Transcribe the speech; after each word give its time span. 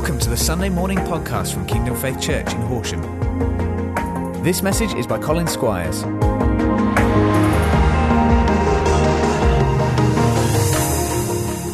Welcome 0.00 0.18
to 0.20 0.30
the 0.30 0.36
Sunday 0.38 0.70
morning 0.70 0.96
podcast 0.96 1.52
from 1.52 1.66
Kingdom 1.66 1.94
Faith 1.94 2.18
Church 2.22 2.54
in 2.54 2.60
Horsham. 2.62 3.02
This 4.42 4.62
message 4.62 4.94
is 4.94 5.06
by 5.06 5.18
Colin 5.18 5.46
Squires. 5.46 6.02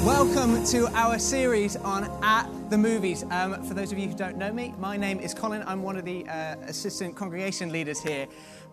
Welcome 0.05 0.65
to 0.65 0.89
our 0.95 1.21
series 1.21 1.77
on 1.77 2.11
At 2.25 2.49
the 2.69 2.77
Movies. 2.77 3.25
Um, 3.31 3.63
for 3.63 3.75
those 3.75 3.93
of 3.93 3.99
you 3.99 4.09
who 4.09 4.17
don't 4.17 4.37
know 4.37 4.53
me, 4.53 4.75
my 4.77 4.97
name 4.97 5.21
is 5.21 5.33
Colin. 5.33 5.63
I'm 5.65 5.85
one 5.85 5.97
of 5.97 6.05
the 6.05 6.27
uh, 6.27 6.57
assistant 6.67 7.15
congregation 7.15 7.71
leaders 7.71 8.01
here. 8.01 8.27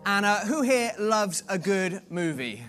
And 0.04 0.26
uh, 0.26 0.40
who 0.40 0.62
here 0.62 0.90
loves 0.98 1.44
a 1.48 1.60
good 1.60 2.02
movie? 2.10 2.60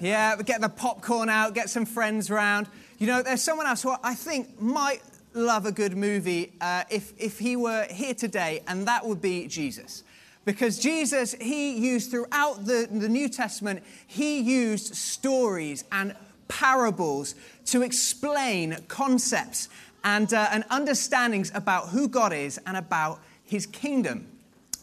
Yeah, 0.00 0.34
get 0.42 0.60
the 0.60 0.68
popcorn 0.68 1.28
out, 1.28 1.54
get 1.54 1.70
some 1.70 1.86
friends 1.86 2.32
round. 2.32 2.66
You 2.98 3.06
know, 3.06 3.22
there's 3.22 3.44
someone 3.44 3.68
else 3.68 3.84
who 3.84 3.94
I 4.02 4.16
think 4.16 4.60
might 4.60 5.02
love 5.38 5.66
a 5.66 5.72
good 5.72 5.96
movie 5.96 6.52
uh, 6.60 6.84
if, 6.90 7.12
if 7.18 7.38
he 7.38 7.56
were 7.56 7.86
here 7.90 8.14
today, 8.14 8.62
and 8.66 8.86
that 8.86 9.06
would 9.06 9.22
be 9.22 9.46
Jesus. 9.46 10.04
Because 10.44 10.78
Jesus, 10.78 11.34
he 11.34 11.76
used 11.76 12.10
throughout 12.10 12.64
the, 12.64 12.88
the 12.90 13.08
New 13.08 13.28
Testament, 13.28 13.82
he 14.06 14.40
used 14.40 14.94
stories 14.94 15.84
and 15.92 16.14
parables 16.48 17.34
to 17.66 17.82
explain 17.82 18.76
concepts 18.88 19.68
and, 20.04 20.32
uh, 20.32 20.48
and 20.50 20.64
understandings 20.70 21.50
about 21.54 21.88
who 21.88 22.08
God 22.08 22.32
is 22.32 22.58
and 22.66 22.76
about 22.76 23.20
his 23.44 23.66
kingdom. 23.66 24.26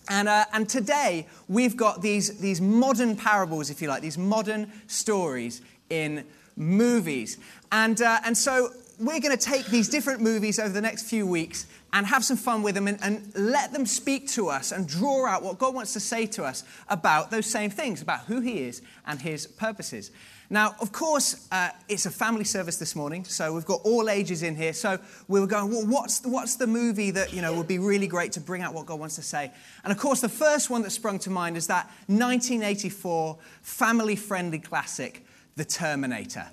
And, 0.07 0.27
uh, 0.27 0.45
and 0.53 0.69
today, 0.69 1.25
we've 1.47 1.75
got 1.75 2.01
these, 2.01 2.39
these 2.39 2.61
modern 2.61 3.15
parables, 3.15 3.69
if 3.71 3.81
you 3.81 3.87
like, 3.87 4.03
these 4.03 4.19
modern 4.19 4.71
stories 4.87 5.61
in 5.89 6.25
movies. 6.55 7.37
And, 7.71 7.99
uh, 8.01 8.19
and 8.23 8.37
so 8.37 8.69
we're 8.99 9.19
going 9.19 9.35
to 9.35 9.43
take 9.43 9.65
these 9.67 9.89
different 9.89 10.21
movies 10.21 10.59
over 10.59 10.69
the 10.69 10.81
next 10.81 11.03
few 11.03 11.27
weeks 11.27 11.65
and 11.93 12.05
have 12.05 12.23
some 12.23 12.37
fun 12.37 12.63
with 12.63 12.75
them 12.75 12.87
and, 12.87 12.99
and, 13.01 13.31
let 13.35 13.71
them 13.71 13.85
speak 13.85 14.27
to 14.27 14.49
us 14.49 14.71
and 14.71 14.87
draw 14.87 15.25
out 15.25 15.43
what 15.43 15.57
God 15.57 15.73
wants 15.73 15.93
to 15.93 15.99
say 15.99 16.25
to 16.27 16.43
us 16.43 16.63
about 16.89 17.31
those 17.31 17.45
same 17.45 17.69
things, 17.69 18.01
about 18.01 18.21
who 18.21 18.41
He 18.41 18.59
is 18.63 18.81
and 19.05 19.21
His 19.21 19.47
purposes. 19.47 20.11
Now, 20.49 20.75
of 20.79 20.91
course, 20.91 21.47
uh, 21.51 21.69
it's 21.89 22.05
a 22.05 22.11
family 22.11 22.43
service 22.43 22.77
this 22.77 22.95
morning, 22.95 23.23
so 23.23 23.53
we've 23.53 23.65
got 23.65 23.81
all 23.83 24.09
ages 24.09 24.43
in 24.43 24.55
here. 24.55 24.73
So 24.73 24.99
we 25.27 25.39
were 25.39 25.47
going, 25.47 25.71
well, 25.71 25.85
what's 25.87 26.19
the, 26.19 26.29
what's 26.29 26.55
the 26.55 26.67
movie 26.67 27.11
that 27.11 27.33
you 27.33 27.41
know 27.41 27.53
would 27.55 27.67
be 27.67 27.79
really 27.79 28.07
great 28.07 28.31
to 28.33 28.39
bring 28.39 28.61
out 28.61 28.73
what 28.73 28.85
God 28.85 28.99
wants 28.99 29.15
to 29.15 29.23
say? 29.23 29.51
And 29.83 29.91
of 29.91 29.97
course, 29.97 30.21
the 30.21 30.29
first 30.29 30.69
one 30.69 30.83
that 30.83 30.91
sprung 30.91 31.17
to 31.19 31.29
mind 31.29 31.57
is 31.57 31.67
that 31.67 31.87
1984 32.07 33.37
family-friendly 33.61 34.59
classic, 34.59 35.25
The 35.55 35.65
Terminator. 35.65 36.45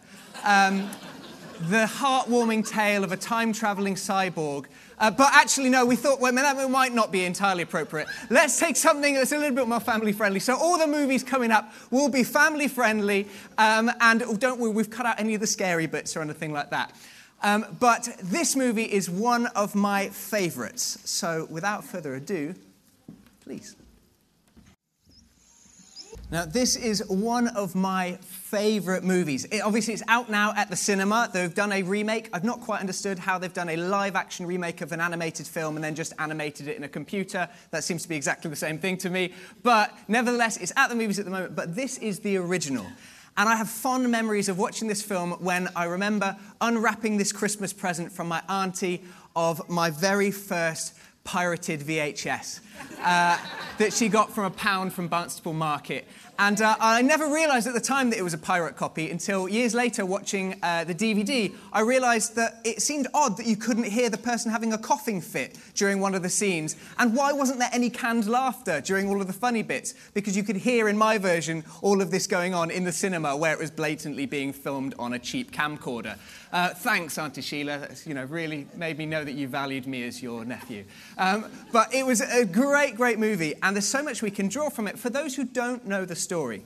Um, 0.44 0.88
the 1.68 1.86
heartwarming 1.86 2.68
tale 2.68 3.04
of 3.04 3.12
a 3.12 3.16
time 3.16 3.52
traveling 3.52 3.94
cyborg. 3.94 4.66
Uh, 4.98 5.10
but 5.10 5.30
actually, 5.32 5.68
no, 5.68 5.84
we 5.84 5.96
thought, 5.96 6.20
well, 6.20 6.32
that 6.32 6.70
might 6.70 6.92
not 6.92 7.10
be 7.10 7.24
entirely 7.24 7.62
appropriate. 7.62 8.08
Let's 8.30 8.58
take 8.58 8.76
something 8.76 9.14
that's 9.14 9.32
a 9.32 9.38
little 9.38 9.54
bit 9.54 9.66
more 9.66 9.80
family 9.80 10.12
friendly. 10.12 10.40
So, 10.40 10.56
all 10.56 10.78
the 10.78 10.86
movies 10.86 11.24
coming 11.24 11.50
up 11.50 11.72
will 11.90 12.08
be 12.08 12.24
family 12.24 12.68
friendly, 12.68 13.28
um, 13.58 13.90
and 14.00 14.22
oh, 14.22 14.36
don't 14.36 14.60
worry, 14.60 14.72
we've 14.72 14.90
cut 14.90 15.06
out 15.06 15.18
any 15.18 15.34
of 15.34 15.40
the 15.40 15.46
scary 15.46 15.86
bits 15.86 16.16
or 16.16 16.22
anything 16.22 16.52
like 16.52 16.70
that. 16.70 16.92
Um, 17.42 17.66
but 17.80 18.08
this 18.22 18.54
movie 18.54 18.84
is 18.84 19.10
one 19.10 19.46
of 19.46 19.74
my 19.74 20.08
favorites. 20.08 20.98
So, 21.04 21.46
without 21.50 21.84
further 21.84 22.14
ado, 22.14 22.54
please. 23.44 23.76
Now, 26.30 26.46
this 26.46 26.76
is 26.76 27.06
one 27.08 27.48
of 27.48 27.74
my 27.74 28.18
favorite 28.52 29.02
movies. 29.02 29.46
It, 29.46 29.62
obviously, 29.62 29.94
it's 29.94 30.02
out 30.08 30.28
now 30.28 30.52
at 30.54 30.68
the 30.68 30.76
cinema. 30.76 31.30
They've 31.32 31.54
done 31.54 31.72
a 31.72 31.82
remake. 31.82 32.28
I've 32.34 32.44
not 32.44 32.60
quite 32.60 32.80
understood 32.80 33.18
how 33.18 33.38
they've 33.38 33.52
done 33.52 33.70
a 33.70 33.76
live 33.76 34.14
action 34.14 34.44
remake 34.44 34.82
of 34.82 34.92
an 34.92 35.00
animated 35.00 35.46
film 35.46 35.76
and 35.76 35.82
then 35.82 35.94
just 35.94 36.12
animated 36.18 36.68
it 36.68 36.76
in 36.76 36.84
a 36.84 36.88
computer. 36.88 37.48
That 37.70 37.82
seems 37.82 38.02
to 38.02 38.10
be 38.10 38.14
exactly 38.14 38.50
the 38.50 38.56
same 38.56 38.78
thing 38.78 38.98
to 38.98 39.08
me. 39.08 39.32
But 39.62 39.96
nevertheless, 40.06 40.58
it's 40.58 40.72
at 40.76 40.90
the 40.90 40.94
movies 40.94 41.18
at 41.18 41.24
the 41.24 41.30
moment. 41.30 41.56
But 41.56 41.74
this 41.74 41.96
is 41.96 42.20
the 42.20 42.36
original. 42.36 42.84
And 43.38 43.48
I 43.48 43.56
have 43.56 43.70
fond 43.70 44.10
memories 44.10 44.50
of 44.50 44.58
watching 44.58 44.86
this 44.86 45.02
film 45.02 45.30
when 45.40 45.70
I 45.74 45.84
remember 45.84 46.36
unwrapping 46.60 47.16
this 47.16 47.32
Christmas 47.32 47.72
present 47.72 48.12
from 48.12 48.28
my 48.28 48.42
auntie 48.50 49.02
of 49.34 49.66
my 49.70 49.88
very 49.88 50.30
first 50.30 50.94
pirated 51.24 51.80
VHS 51.80 52.60
uh, 53.00 53.38
that 53.78 53.92
she 53.92 54.08
got 54.08 54.30
from 54.30 54.44
a 54.44 54.50
pound 54.50 54.92
from 54.92 55.08
Barnstaple 55.08 55.54
Market. 55.54 56.06
And 56.38 56.60
uh, 56.60 56.76
I 56.80 57.02
never 57.02 57.28
realized 57.28 57.66
at 57.66 57.74
the 57.74 57.80
time 57.80 58.10
that 58.10 58.18
it 58.18 58.22
was 58.22 58.34
a 58.34 58.38
pirate 58.38 58.76
copy 58.76 59.10
until 59.10 59.48
years 59.48 59.74
later, 59.74 60.04
watching 60.06 60.56
uh, 60.62 60.84
the 60.84 60.94
DVD, 60.94 61.54
I 61.72 61.80
realized 61.80 62.36
that 62.36 62.60
it 62.64 62.82
seemed 62.82 63.06
odd 63.14 63.36
that 63.36 63.46
you 63.46 63.56
couldn't 63.56 63.84
hear 63.84 64.08
the 64.08 64.18
person 64.18 64.50
having 64.50 64.72
a 64.72 64.78
coughing 64.78 65.20
fit 65.20 65.58
during 65.74 66.00
one 66.00 66.14
of 66.14 66.22
the 66.22 66.30
scenes. 66.30 66.76
And 66.98 67.14
why 67.14 67.32
wasn't 67.32 67.58
there 67.58 67.70
any 67.72 67.90
canned 67.90 68.26
laughter 68.26 68.80
during 68.80 69.08
all 69.08 69.20
of 69.20 69.26
the 69.26 69.32
funny 69.32 69.62
bits? 69.62 69.94
Because 70.14 70.36
you 70.36 70.42
could 70.42 70.56
hear 70.56 70.88
in 70.88 70.96
my 70.96 71.18
version 71.18 71.64
all 71.82 72.00
of 72.00 72.10
this 72.10 72.26
going 72.26 72.54
on 72.54 72.70
in 72.70 72.84
the 72.84 72.92
cinema 72.92 73.36
where 73.36 73.52
it 73.52 73.58
was 73.58 73.70
blatantly 73.70 74.26
being 74.26 74.52
filmed 74.52 74.94
on 74.98 75.12
a 75.12 75.18
cheap 75.18 75.52
camcorder. 75.52 76.16
Uh, 76.52 76.68
thanks, 76.68 77.16
Auntie 77.16 77.40
Sheila. 77.40 77.78
That's, 77.78 78.06
you 78.06 78.14
know, 78.14 78.24
really 78.24 78.66
made 78.74 78.98
me 78.98 79.06
know 79.06 79.24
that 79.24 79.32
you 79.32 79.48
valued 79.48 79.86
me 79.86 80.04
as 80.04 80.22
your 80.22 80.44
nephew. 80.44 80.84
Um, 81.16 81.46
but 81.72 81.94
it 81.94 82.04
was 82.04 82.20
a 82.20 82.44
great, 82.44 82.94
great 82.96 83.18
movie, 83.18 83.54
and 83.62 83.74
there's 83.74 83.88
so 83.88 84.02
much 84.02 84.20
we 84.20 84.30
can 84.30 84.48
draw 84.48 84.68
from 84.68 84.86
it. 84.86 84.98
For 84.98 85.08
those 85.08 85.34
who 85.34 85.44
don't 85.44 85.86
know 85.86 86.04
the 86.04 86.14
story, 86.22 86.64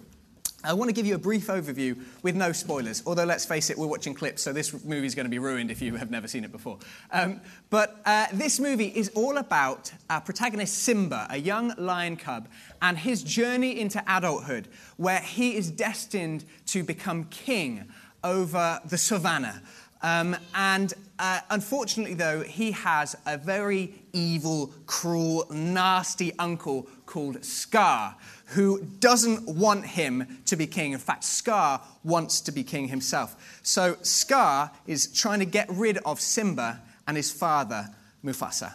I 0.65 0.72
want 0.72 0.89
to 0.89 0.93
give 0.93 1.06
you 1.06 1.15
a 1.15 1.19
brief 1.19 1.47
overview 1.47 1.97
with 2.22 2.34
no 2.34 2.50
spoilers, 2.50 3.03
although 3.06 3.25
let's 3.25 3.44
face 3.44 3.71
it, 3.71 3.78
we're 3.78 3.87
watching 3.87 4.15
clips, 4.15 4.43
so 4.43 4.53
this 4.53 4.84
movie 4.84 5.06
is 5.06 5.15
going 5.15 5.25
to 5.25 5.31
be 5.31 5.39
ruined 5.39 5.71
if 5.71 5.81
you 5.81 5.94
have 5.94 6.11
never 6.11 6.27
seen 6.27 6.43
it 6.43 6.50
before. 6.50 6.78
Um, 7.12 7.41
but 7.71 8.00
uh, 8.05 8.27
this 8.33 8.59
movie 8.59 8.89
is 8.89 9.11
all 9.11 9.37
about 9.37 9.93
our 10.11 10.21
protagonist 10.21 10.78
Simba, 10.78 11.28
a 11.31 11.37
young 11.37 11.72
lion 11.78 12.16
cub, 12.16 12.49
and 12.83 12.99
his 12.99 13.22
journey 13.22 13.78
into 13.78 14.03
adulthood, 14.09 14.66
where 14.97 15.21
he 15.21 15.55
is 15.55 15.71
destined 15.71 16.45
to 16.66 16.83
become 16.83 17.25
king 17.25 17.84
over 18.25 18.81
the 18.87 18.99
savannah. 18.99 19.62
Um, 20.03 20.37
and 20.55 20.93
uh, 21.19 21.41
unfortunately, 21.51 22.15
though, 22.15 22.43
he 22.43 22.73
has 22.73 23.17
a 23.27 23.39
very 23.39 23.95
evil, 24.12 24.73
cruel, 24.87 25.47
nasty 25.51 26.33
uncle 26.39 26.87
called 27.07 27.45
Scar, 27.45 28.17
who 28.47 28.83
doesn't 29.01 29.49
want 29.49 29.87
him 29.87 30.41
to 30.47 30.57
be 30.57 30.67
king. 30.67 30.93
In 30.93 30.99
fact, 30.99 31.25
Scar 31.25 31.81
wants 32.05 32.41
to 32.43 32.53
be 32.53 32.62
king 32.62 32.89
himself. 32.89 33.61
So 33.62 33.97
Scar 34.03 34.71
is 34.87 35.07
trying 35.07 35.41
to 35.41 35.47
get 35.47 35.69
rid 35.71 35.99
of 35.99 36.21
Simba 36.21 36.81
and 37.07 37.17
his 37.17 37.31
father, 37.31 37.89
Mufasa. 38.25 38.75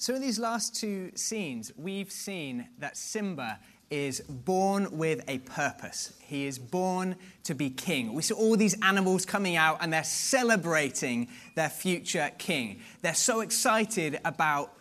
So, 0.00 0.14
in 0.14 0.22
these 0.22 0.38
last 0.38 0.76
two 0.76 1.10
scenes, 1.16 1.72
we've 1.76 2.12
seen 2.12 2.68
that 2.78 2.96
Simba 2.96 3.58
is 3.90 4.20
born 4.20 4.88
with 4.96 5.24
a 5.28 5.38
purpose. 5.38 6.12
He 6.20 6.46
is 6.46 6.58
born 6.58 7.16
to 7.44 7.54
be 7.54 7.70
king. 7.70 8.12
We 8.12 8.22
see 8.22 8.34
all 8.34 8.56
these 8.56 8.76
animals 8.82 9.24
coming 9.24 9.56
out 9.56 9.78
and 9.80 9.92
they're 9.92 10.04
celebrating 10.04 11.28
their 11.54 11.70
future 11.70 12.30
king. 12.38 12.80
They're 13.02 13.14
so 13.14 13.40
excited 13.40 14.20
about 14.24 14.74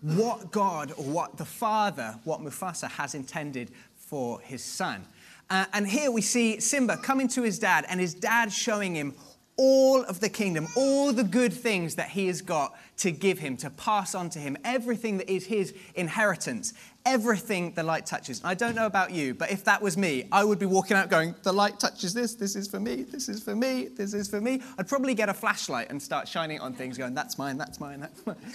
what 0.00 0.50
God 0.50 0.92
or 0.96 1.04
what 1.04 1.36
the 1.36 1.44
Father, 1.44 2.18
what 2.24 2.40
Mufasa 2.40 2.90
has 2.90 3.14
intended 3.14 3.70
for 3.96 4.40
his 4.40 4.64
son. 4.64 5.04
Uh, 5.48 5.66
and 5.72 5.86
here 5.86 6.10
we 6.10 6.20
see 6.20 6.60
Simba 6.60 6.96
coming 6.96 7.28
to 7.28 7.42
his 7.42 7.58
dad 7.58 7.84
and 7.88 8.00
his 8.00 8.14
dad 8.14 8.52
showing 8.52 8.94
him 8.94 9.14
all 9.62 10.02
of 10.04 10.20
the 10.20 10.28
kingdom, 10.30 10.66
all 10.74 11.12
the 11.12 11.22
good 11.22 11.52
things 11.52 11.96
that 11.96 12.08
he 12.08 12.28
has 12.28 12.40
got 12.40 12.74
to 12.96 13.10
give 13.10 13.38
him, 13.38 13.58
to 13.58 13.68
pass 13.68 14.14
on 14.14 14.30
to 14.30 14.38
him, 14.38 14.56
everything 14.64 15.18
that 15.18 15.30
is 15.30 15.44
his 15.44 15.74
inheritance, 15.96 16.72
everything 17.04 17.70
the 17.74 17.82
light 17.82 18.06
touches. 18.06 18.40
I 18.42 18.54
don't 18.54 18.74
know 18.74 18.86
about 18.86 19.10
you, 19.10 19.34
but 19.34 19.50
if 19.50 19.62
that 19.64 19.82
was 19.82 19.98
me, 19.98 20.26
I 20.32 20.44
would 20.44 20.58
be 20.58 20.64
walking 20.64 20.96
out 20.96 21.10
going, 21.10 21.34
The 21.42 21.52
light 21.52 21.78
touches 21.78 22.14
this, 22.14 22.36
this 22.36 22.56
is 22.56 22.68
for 22.68 22.80
me, 22.80 23.02
this 23.02 23.28
is 23.28 23.42
for 23.42 23.54
me, 23.54 23.88
this 23.88 24.14
is 24.14 24.28
for 24.28 24.40
me. 24.40 24.62
I'd 24.78 24.88
probably 24.88 25.12
get 25.14 25.28
a 25.28 25.34
flashlight 25.34 25.90
and 25.90 26.00
start 26.00 26.26
shining 26.26 26.58
on 26.60 26.72
things, 26.72 26.96
going, 26.96 27.12
That's 27.12 27.36
mine, 27.36 27.58
that's 27.58 27.78
mine, 27.78 28.00
that's 28.00 28.26
mine. 28.26 28.36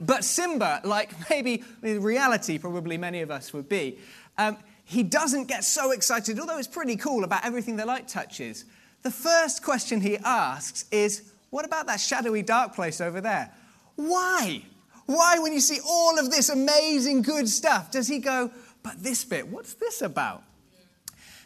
But 0.00 0.24
Simba, 0.24 0.80
like 0.82 1.12
maybe 1.30 1.62
in 1.82 2.02
reality, 2.02 2.58
probably 2.58 2.96
many 2.96 3.20
of 3.20 3.30
us 3.30 3.52
would 3.52 3.68
be, 3.68 3.98
um, 4.38 4.56
he 4.84 5.02
doesn't 5.04 5.46
get 5.46 5.62
so 5.62 5.92
excited, 5.92 6.40
although 6.40 6.58
it's 6.58 6.66
pretty 6.66 6.96
cool 6.96 7.22
about 7.22 7.44
everything 7.44 7.76
the 7.76 7.86
light 7.86 8.08
touches 8.08 8.64
the 9.02 9.10
first 9.10 9.62
question 9.62 10.00
he 10.00 10.16
asks 10.18 10.84
is, 10.90 11.32
What 11.50 11.64
about 11.64 11.86
that 11.86 12.00
shadowy 12.00 12.42
dark 12.42 12.74
place 12.74 13.00
over 13.00 13.20
there? 13.20 13.50
Why? 13.96 14.62
Why, 15.06 15.38
when 15.38 15.52
you 15.52 15.60
see 15.60 15.80
all 15.86 16.18
of 16.18 16.30
this 16.30 16.48
amazing 16.48 17.22
good 17.22 17.48
stuff, 17.48 17.90
does 17.90 18.08
he 18.08 18.18
go, 18.18 18.50
But 18.82 19.02
this 19.02 19.24
bit, 19.24 19.48
what's 19.48 19.74
this 19.74 20.02
about? 20.02 20.42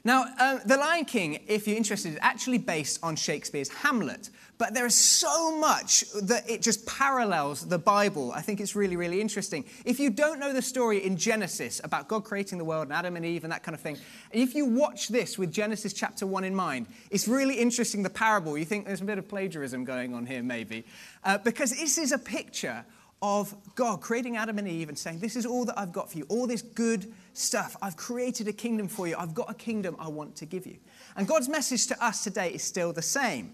Now, 0.06 0.26
um, 0.38 0.60
The 0.64 0.76
Lion 0.76 1.04
King, 1.04 1.40
if 1.48 1.66
you're 1.66 1.76
interested, 1.76 2.12
is 2.12 2.18
actually 2.22 2.58
based 2.58 3.00
on 3.02 3.16
Shakespeare's 3.16 3.68
Hamlet. 3.68 4.30
But 4.56 4.72
there 4.72 4.86
is 4.86 4.94
so 4.94 5.58
much 5.58 6.04
that 6.22 6.48
it 6.48 6.62
just 6.62 6.86
parallels 6.86 7.66
the 7.66 7.80
Bible. 7.80 8.30
I 8.30 8.40
think 8.40 8.60
it's 8.60 8.76
really, 8.76 8.94
really 8.94 9.20
interesting. 9.20 9.64
If 9.84 9.98
you 9.98 10.10
don't 10.10 10.38
know 10.38 10.52
the 10.52 10.62
story 10.62 11.04
in 11.04 11.16
Genesis 11.16 11.80
about 11.82 12.06
God 12.06 12.22
creating 12.22 12.58
the 12.58 12.64
world 12.64 12.84
and 12.84 12.92
Adam 12.92 13.16
and 13.16 13.26
Eve 13.26 13.42
and 13.42 13.52
that 13.52 13.64
kind 13.64 13.74
of 13.74 13.80
thing, 13.80 13.98
if 14.30 14.54
you 14.54 14.64
watch 14.64 15.08
this 15.08 15.38
with 15.38 15.50
Genesis 15.50 15.92
chapter 15.92 16.24
1 16.24 16.44
in 16.44 16.54
mind, 16.54 16.86
it's 17.10 17.26
really 17.26 17.56
interesting 17.56 18.04
the 18.04 18.08
parable. 18.08 18.56
You 18.56 18.64
think 18.64 18.86
there's 18.86 19.00
a 19.00 19.04
bit 19.04 19.18
of 19.18 19.26
plagiarism 19.26 19.84
going 19.84 20.14
on 20.14 20.24
here, 20.24 20.40
maybe. 20.40 20.84
Uh, 21.24 21.38
because 21.38 21.70
this 21.70 21.98
is 21.98 22.12
a 22.12 22.18
picture 22.18 22.84
of 23.22 23.56
God 23.74 24.00
creating 24.00 24.36
Adam 24.36 24.58
and 24.58 24.68
Eve 24.68 24.88
and 24.88 24.96
saying, 24.96 25.18
This 25.18 25.34
is 25.34 25.46
all 25.46 25.64
that 25.64 25.76
I've 25.76 25.92
got 25.92 26.12
for 26.12 26.18
you, 26.18 26.26
all 26.28 26.46
this 26.46 26.62
good 26.62 27.12
stuff. 27.36 27.76
I've 27.82 27.96
created 27.96 28.48
a 28.48 28.52
kingdom 28.52 28.88
for 28.88 29.06
you. 29.06 29.16
I've 29.18 29.34
got 29.34 29.50
a 29.50 29.54
kingdom 29.54 29.96
I 29.98 30.08
want 30.08 30.36
to 30.36 30.46
give 30.46 30.66
you. 30.66 30.76
And 31.16 31.26
God's 31.26 31.48
message 31.48 31.86
to 31.88 32.04
us 32.04 32.24
today 32.24 32.50
is 32.50 32.62
still 32.62 32.92
the 32.92 33.02
same. 33.02 33.52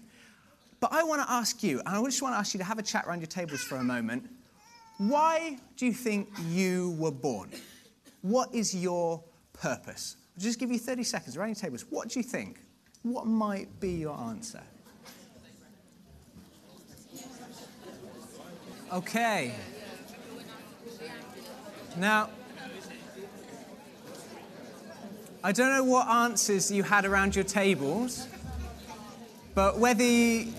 But 0.79 0.91
I 0.91 1.03
want 1.03 1.21
to 1.21 1.31
ask 1.31 1.63
you, 1.63 1.79
and 1.79 1.89
I 1.89 2.03
just 2.03 2.21
want 2.21 2.33
to 2.35 2.39
ask 2.39 2.53
you 2.53 2.57
to 2.57 2.63
have 2.63 2.79
a 2.79 2.83
chat 2.83 3.05
around 3.07 3.21
your 3.21 3.27
tables 3.27 3.61
for 3.61 3.77
a 3.77 3.83
moment. 3.83 4.29
Why 4.97 5.57
do 5.77 5.85
you 5.85 5.93
think 5.93 6.29
you 6.49 6.95
were 6.99 7.11
born? 7.11 7.51
What 8.21 8.53
is 8.53 8.75
your 8.75 9.23
purpose? 9.53 10.17
I'll 10.35 10.43
just 10.43 10.59
give 10.59 10.71
you 10.71 10.79
30 10.79 11.03
seconds 11.03 11.37
around 11.37 11.49
your 11.49 11.55
tables. 11.55 11.85
What 11.89 12.09
do 12.09 12.19
you 12.19 12.23
think? 12.23 12.59
What 13.03 13.27
might 13.27 13.79
be 13.79 13.91
your 13.91 14.17
answer? 14.17 14.61
Okay. 18.91 19.53
Now, 21.97 22.29
I 25.45 25.51
don't 25.51 25.71
know 25.71 25.83
what 25.83 26.07
answers 26.07 26.71
you 26.71 26.83
had 26.83 27.03
around 27.03 27.35
your 27.35 27.43
tables, 27.43 28.29
but 29.53 29.77
whether 29.77 30.01
you, 30.01 30.53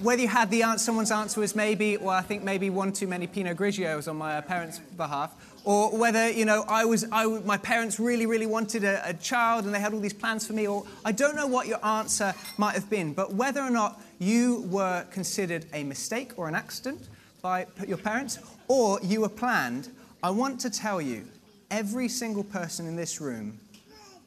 whether 0.00 0.22
you 0.22 0.28
had 0.28 0.50
the 0.50 0.62
answer, 0.62 0.84
someone's 0.84 1.10
answer 1.10 1.38
was 1.38 1.54
maybe, 1.54 1.98
well, 1.98 2.16
I 2.16 2.22
think 2.22 2.42
maybe 2.42 2.70
one 2.70 2.94
too 2.94 3.06
many 3.06 3.26
Pinot 3.26 3.58
Grigios 3.58 4.08
on 4.08 4.16
my 4.16 4.40
parents' 4.40 4.78
behalf, 4.96 5.34
or 5.64 5.94
whether 5.98 6.30
you 6.30 6.46
know 6.46 6.64
I 6.66 6.86
was, 6.86 7.04
I, 7.12 7.26
my 7.26 7.58
parents 7.58 8.00
really, 8.00 8.24
really 8.24 8.46
wanted 8.46 8.84
a, 8.84 9.06
a 9.06 9.12
child 9.12 9.66
and 9.66 9.74
they 9.74 9.80
had 9.80 9.92
all 9.92 10.00
these 10.00 10.14
plans 10.14 10.46
for 10.46 10.54
me, 10.54 10.66
or 10.66 10.86
I 11.04 11.12
don't 11.12 11.36
know 11.36 11.46
what 11.46 11.66
your 11.66 11.84
answer 11.84 12.32
might 12.56 12.74
have 12.74 12.88
been, 12.88 13.12
but 13.12 13.34
whether 13.34 13.60
or 13.60 13.70
not 13.70 14.00
you 14.18 14.62
were 14.70 15.04
considered 15.10 15.66
a 15.74 15.84
mistake 15.84 16.32
or 16.38 16.48
an 16.48 16.54
accident, 16.54 17.06
by 17.42 17.66
your 17.86 17.98
parents 17.98 18.38
or 18.68 18.98
you 19.02 19.20
were 19.20 19.28
planned, 19.28 19.90
I 20.22 20.30
want 20.30 20.58
to 20.60 20.70
tell 20.70 21.02
you 21.02 21.26
every 21.70 22.08
single 22.08 22.44
person 22.44 22.86
in 22.86 22.96
this 22.96 23.20
room, 23.20 23.58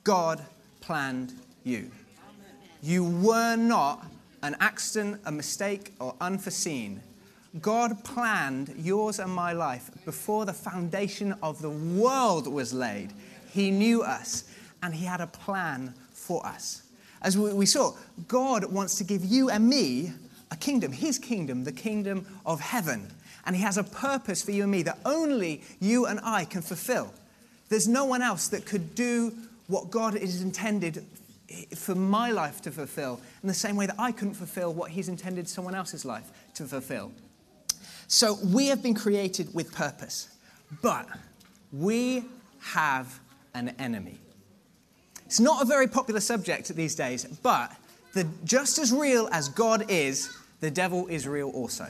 God 0.05 0.41
planned 0.79 1.33
you. 1.65 1.91
You 2.81 3.03
were 3.03 3.57
not 3.57 4.05
an 4.43 4.55
accident, 4.59 5.19
a 5.25 5.31
mistake, 5.31 5.91
or 5.99 6.15
unforeseen. 6.21 7.01
God 7.61 8.03
planned 8.03 8.73
yours 8.77 9.19
and 9.19 9.31
my 9.31 9.53
life 9.53 9.89
before 10.05 10.45
the 10.45 10.53
foundation 10.53 11.33
of 11.41 11.61
the 11.61 11.71
world 11.71 12.47
was 12.47 12.73
laid. 12.73 13.11
He 13.51 13.71
knew 13.71 14.03
us 14.03 14.43
and 14.83 14.93
He 14.93 15.05
had 15.05 15.21
a 15.21 15.27
plan 15.27 15.93
for 16.13 16.45
us. 16.45 16.83
As 17.21 17.35
we 17.35 17.65
saw, 17.65 17.93
God 18.27 18.65
wants 18.65 18.95
to 18.95 19.03
give 19.03 19.25
you 19.25 19.49
and 19.49 19.67
me 19.67 20.11
a 20.51 20.55
kingdom, 20.55 20.91
his 20.91 21.17
kingdom, 21.17 21.63
the 21.63 21.71
kingdom 21.71 22.27
of 22.45 22.59
heaven. 22.59 23.07
And 23.47 23.55
he 23.55 23.63
has 23.63 23.77
a 23.77 23.83
purpose 23.83 24.43
for 24.43 24.51
you 24.51 24.63
and 24.63 24.71
me 24.71 24.83
that 24.83 24.99
only 25.05 25.63
you 25.79 26.05
and 26.05 26.19
I 26.23 26.45
can 26.45 26.61
fulfill. 26.61 27.11
There's 27.69 27.87
no 27.87 28.05
one 28.05 28.21
else 28.21 28.47
that 28.49 28.65
could 28.65 28.93
do 28.93 29.33
what 29.67 29.89
God 29.91 30.15
is 30.15 30.41
intended 30.41 31.05
for 31.75 31.95
my 31.95 32.31
life 32.31 32.61
to 32.61 32.71
fulfill 32.71 33.21
in 33.41 33.47
the 33.47 33.53
same 33.53 33.75
way 33.75 33.85
that 33.85 33.95
I 33.99 34.11
couldn't 34.11 34.33
fulfill 34.33 34.73
what 34.73 34.91
he's 34.91 35.09
intended 35.09 35.47
someone 35.47 35.75
else's 35.75 36.05
life 36.05 36.31
to 36.55 36.63
fulfill. 36.63 37.11
So 38.07 38.37
we 38.43 38.67
have 38.67 38.83
been 38.83 38.93
created 38.93 39.53
with 39.53 39.73
purpose, 39.73 40.29
but 40.81 41.07
we 41.71 42.23
have 42.59 43.19
an 43.53 43.69
enemy. 43.79 44.17
It's 45.25 45.39
not 45.39 45.61
a 45.61 45.65
very 45.65 45.87
popular 45.87 46.19
subject 46.19 46.67
these 46.75 46.95
days, 46.95 47.25
but 47.25 47.71
the, 48.13 48.27
just 48.43 48.77
as 48.77 48.91
real 48.91 49.27
as 49.31 49.49
God 49.49 49.85
is, 49.89 50.35
the 50.59 50.71
devil 50.71 51.07
is 51.07 51.27
real 51.27 51.49
also. 51.49 51.87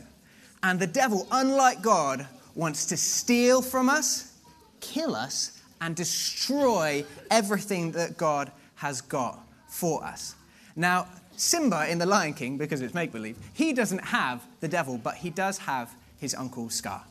And 0.64 0.80
the 0.80 0.88
devil, 0.88 1.28
unlike 1.32 1.82
God, 1.82 2.26
wants 2.56 2.86
to 2.88 2.98
steal 2.98 3.62
from 3.62 3.90
us, 3.90 4.34
kill 4.80 5.16
us, 5.16 5.55
and 5.82 5.96
destroy 5.96 7.06
everything 7.30 7.92
that 7.92 8.18
God 8.18 8.52
has 8.76 9.02
got 9.02 9.40
for 9.68 10.04
us. 10.04 10.36
Now, 10.76 11.08
Simba 11.38 11.90
in 11.90 11.98
The 11.98 12.06
Lion 12.06 12.34
King, 12.34 12.58
because 12.58 12.82
it's 12.82 12.94
make 12.94 13.12
believe, 13.12 13.38
he 13.54 13.74
doesn't 13.74 14.06
have 14.06 14.46
the 14.62 14.68
devil, 14.68 14.98
but 14.98 15.16
he 15.16 15.30
does 15.30 15.58
have 15.60 15.94
his 16.18 16.34
uncle 16.34 16.70
Scar. 16.70 17.04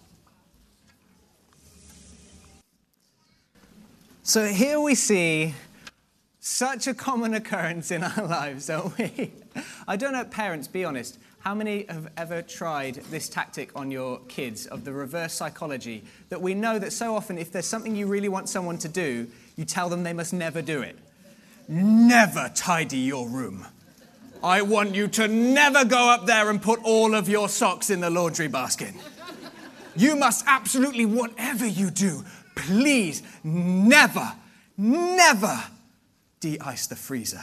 So 4.22 4.46
here 4.46 4.80
we 4.80 4.94
see 4.94 5.54
such 6.40 6.86
a 6.86 6.94
common 6.94 7.34
occurrence 7.34 7.90
in 7.90 8.02
our 8.02 8.26
lives, 8.26 8.66
don't 8.66 8.96
we? 8.96 9.32
I 9.86 9.96
don't 9.96 10.12
know, 10.12 10.24
parents, 10.24 10.66
be 10.66 10.84
honest. 10.84 11.18
How 11.44 11.54
many 11.54 11.84
have 11.90 12.10
ever 12.16 12.40
tried 12.40 12.94
this 13.10 13.28
tactic 13.28 13.70
on 13.76 13.90
your 13.90 14.18
kids 14.28 14.64
of 14.64 14.82
the 14.82 14.94
reverse 14.94 15.34
psychology? 15.34 16.02
That 16.30 16.40
we 16.40 16.54
know 16.54 16.78
that 16.78 16.90
so 16.90 17.14
often, 17.14 17.36
if 17.36 17.52
there's 17.52 17.66
something 17.66 17.94
you 17.94 18.06
really 18.06 18.30
want 18.30 18.48
someone 18.48 18.78
to 18.78 18.88
do, 18.88 19.26
you 19.54 19.66
tell 19.66 19.90
them 19.90 20.04
they 20.04 20.14
must 20.14 20.32
never 20.32 20.62
do 20.62 20.80
it. 20.80 20.96
Never 21.68 22.50
tidy 22.54 22.96
your 22.96 23.28
room. 23.28 23.66
I 24.42 24.62
want 24.62 24.94
you 24.94 25.06
to 25.08 25.28
never 25.28 25.84
go 25.84 26.08
up 26.08 26.24
there 26.24 26.48
and 26.48 26.62
put 26.62 26.80
all 26.82 27.14
of 27.14 27.28
your 27.28 27.50
socks 27.50 27.90
in 27.90 28.00
the 28.00 28.08
laundry 28.08 28.48
basket. 28.48 28.94
You 29.96 30.16
must 30.16 30.46
absolutely, 30.46 31.04
whatever 31.04 31.66
you 31.66 31.90
do, 31.90 32.24
please 32.56 33.22
never, 33.42 34.32
never 34.78 35.62
de 36.40 36.58
ice 36.58 36.86
the 36.86 36.96
freezer. 36.96 37.42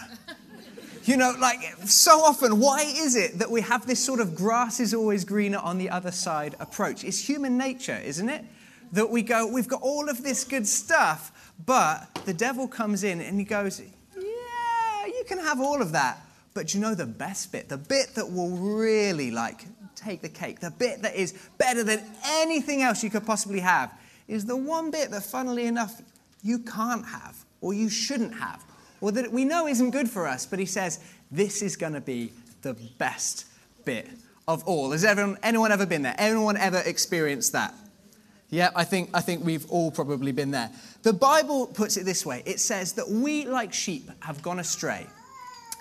You 1.04 1.18
know, 1.18 1.34
like 1.40 1.60
so 1.86 2.20
often, 2.20 2.60
why 2.60 2.82
is 2.82 3.16
it 3.16 3.40
that 3.40 3.50
we 3.50 3.62
have 3.62 3.88
this 3.88 4.04
sort 4.04 4.20
of 4.20 4.36
grass 4.36 4.80
is 4.80 4.94
always 4.94 5.26
greener 5.26 5.58
on 5.58 5.80
the 5.80 5.90
other 5.90 6.12
side 6.12 6.56
approach? 6.60 7.04
It's 7.04 7.28
human 7.28 7.58
nature, 7.58 8.00
isn't 8.04 8.30
it? 8.30 8.46
That 8.92 9.10
we 9.10 9.24
go, 9.24 9.48
we've 9.48 9.68
got 9.68 9.82
all 9.82 10.10
of 10.10 10.22
this 10.22 10.44
good 10.44 10.68
stuff, 10.68 11.54
but 11.66 12.08
the 12.26 12.34
devil 12.34 12.68
comes 12.68 13.04
in 13.04 13.20
and 13.20 13.40
he 13.40 13.46
goes, 13.46 13.82
Yeah, 14.16 15.06
you 15.08 15.24
can 15.28 15.40
have 15.40 15.60
all 15.60 15.82
of 15.82 15.92
that. 15.94 16.20
But 16.54 16.74
you 16.74 16.80
know 16.82 16.94
the 16.94 17.06
best 17.08 17.52
bit, 17.52 17.68
the 17.68 17.78
bit 17.78 18.14
that 18.16 18.32
will 18.32 18.50
really 18.52 19.32
like 19.32 19.66
take 19.96 20.22
the 20.22 20.30
cake, 20.30 20.60
the 20.60 20.72
bit 20.72 21.02
that 21.02 21.16
is 21.16 21.34
better 21.58 21.84
than 21.84 22.04
anything 22.26 22.84
else 22.84 23.04
you 23.04 23.10
could 23.10 23.26
possibly 23.26 23.62
have, 23.62 23.92
is 24.28 24.46
the 24.46 24.58
one 24.58 24.92
bit 24.92 25.10
that, 25.12 25.24
funnily 25.24 25.66
enough, 25.66 26.00
you 26.44 26.60
can't 26.60 27.06
have 27.06 27.44
or 27.62 27.74
you 27.74 27.90
shouldn't 27.90 28.36
have 28.36 28.64
or 29.02 29.12
that 29.12 29.32
we 29.32 29.44
know 29.44 29.68
isn't 29.68 29.92
good 29.92 30.10
for 30.10 30.28
us, 30.28 30.46
but 30.46 30.60
he 30.60 30.66
says, 30.66 31.00
this 31.32 31.62
is 31.62 31.76
going 31.76 31.94
to 31.94 32.02
be 32.02 32.32
the 32.62 32.76
best 32.98 33.46
bit 33.84 34.08
of 34.48 34.64
all. 34.66 34.92
Has 34.92 35.04
everyone, 35.04 35.38
anyone 35.44 35.72
ever 35.72 35.86
been 35.86 36.04
there? 36.04 36.16
Anyone 36.18 36.56
ever 36.56 36.82
experienced 36.86 37.52
that? 37.54 37.74
Yeah, 38.50 38.70
I 38.76 38.84
think, 38.84 39.10
I 39.14 39.22
think 39.22 39.46
we've 39.46 39.70
all 39.72 39.92
probably 39.92 40.32
been 40.32 40.52
there. 40.52 40.70
The 41.04 41.14
Bible 41.14 41.68
puts 41.68 41.98
it 41.98 42.04
this 42.04 42.26
way 42.26 42.44
it 42.46 42.60
says 42.60 42.94
that 42.94 43.10
we, 43.10 43.46
like 43.46 43.74
sheep, 43.74 44.10
have 44.20 44.42
gone 44.44 44.60
astray. 44.60 45.08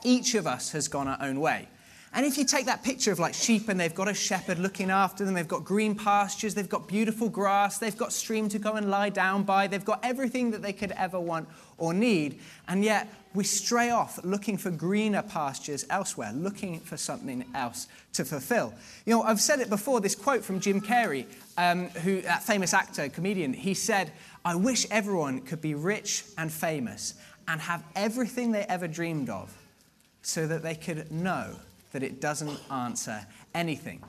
Each 0.03 0.35
of 0.35 0.47
us 0.47 0.73
has 0.73 0.89
gone 0.89 1.09
our 1.09 1.19
own 1.21 1.41
way. 1.41 1.69
And 2.13 2.27
if 2.27 2.37
you 2.37 2.45
take 2.45 2.67
that 2.67 2.83
picture 2.83 3.13
of 3.13 3.21
like 3.21 3.35
sheep 3.35 3.69
and 3.69 3.79
they've 3.79 3.95
got 3.95 4.09
a 4.09 4.15
shepherd 4.15 4.59
looking 4.59 4.91
after 4.91 5.25
them, 5.25 5.35
they've 5.35 5.47
got 5.47 5.65
green 5.65 5.95
pastures, 5.95 6.55
they've 6.55 6.69
got 6.69 6.89
beautiful 6.89 7.29
grass, 7.29 7.79
they've 7.79 7.97
got 7.97 8.13
stream 8.13 8.49
to 8.49 8.59
go 8.59 8.73
and 8.73 8.91
lie 8.91 9.11
down 9.11 9.45
by, 9.45 9.69
they've 9.69 9.85
got 9.85 10.01
everything 10.03 10.51
that 10.51 10.61
they 10.61 10.73
could 10.73 10.91
ever 10.93 11.21
want 11.21 11.49
or 11.79 11.95
need. 11.95 12.41
And 12.67 12.85
yet 12.85 13.07
we 13.33 13.45
stray 13.45 13.91
off 13.91 14.19
looking 14.25 14.57
for 14.57 14.73
greener 14.73 15.23
pastures 15.23 15.87
elsewhere, 15.89 16.33
looking 16.33 16.81
for 16.81 16.97
something 16.97 17.45
else 17.55 17.87
to 18.15 18.25
fulfill. 18.25 18.75
You 19.07 19.15
know, 19.15 19.23
I've 19.23 19.41
said 19.41 19.61
it 19.61 19.71
before, 19.71 20.01
this 20.01 20.17
quote 20.17 20.45
from 20.45 20.59
Jim 20.59 20.81
Carrey, 20.81 21.27
um, 21.57 21.91
who, 21.91 22.23
that 22.23 22.43
famous 22.43 22.75
actor, 22.75 23.09
comedian, 23.09 23.53
he 23.53 23.73
said, 23.73 24.11
I 24.45 24.57
wish 24.57 24.85
everyone 24.91 25.43
could 25.43 25.61
be 25.61 25.75
rich 25.75 26.25
and 26.37 26.51
famous 26.51 27.15
and 27.47 27.61
have 27.61 27.85
everything 27.95 28.51
they 28.51 28.63
ever 28.63 28.89
dreamed 28.89 29.31
of 29.31 29.57
so 30.23 30.49
that 30.49 30.63
they 30.63 30.75
could 30.75 31.13
know 31.13 31.55
that 31.93 32.03
it 32.03 32.21
doesn't 32.21 32.59
answer 32.71 33.27
anything. 33.55 34.03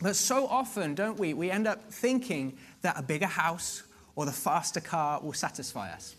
But 0.00 0.16
so 0.16 0.46
often, 0.46 0.94
don't 0.94 1.18
we, 1.18 1.34
we 1.34 1.50
end 1.50 1.66
up 1.66 1.92
thinking 1.92 2.56
that 2.82 2.98
a 2.98 3.02
bigger 3.02 3.26
house 3.26 3.82
or 4.16 4.26
the 4.26 4.32
faster 4.32 4.80
car 4.80 5.20
will 5.20 5.32
satisfy 5.32 5.92
us. 5.92 6.16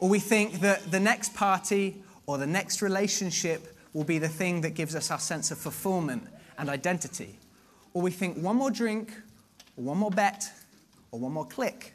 Or 0.00 0.08
we 0.08 0.18
think 0.18 0.60
that 0.60 0.90
the 0.90 1.00
next 1.00 1.34
party 1.34 2.02
or 2.26 2.38
the 2.38 2.46
next 2.46 2.82
relationship 2.82 3.76
will 3.92 4.04
be 4.04 4.18
the 4.18 4.28
thing 4.28 4.60
that 4.62 4.70
gives 4.70 4.94
us 4.94 5.10
our 5.10 5.18
sense 5.18 5.50
of 5.50 5.58
fulfillment 5.58 6.26
and 6.58 6.68
identity. 6.68 7.38
Or 7.94 8.02
we 8.02 8.10
think 8.10 8.36
one 8.36 8.56
more 8.56 8.70
drink, 8.70 9.12
or 9.76 9.84
one 9.84 9.98
more 9.98 10.10
bet, 10.10 10.50
or 11.10 11.20
one 11.20 11.32
more 11.32 11.46
click 11.46 11.94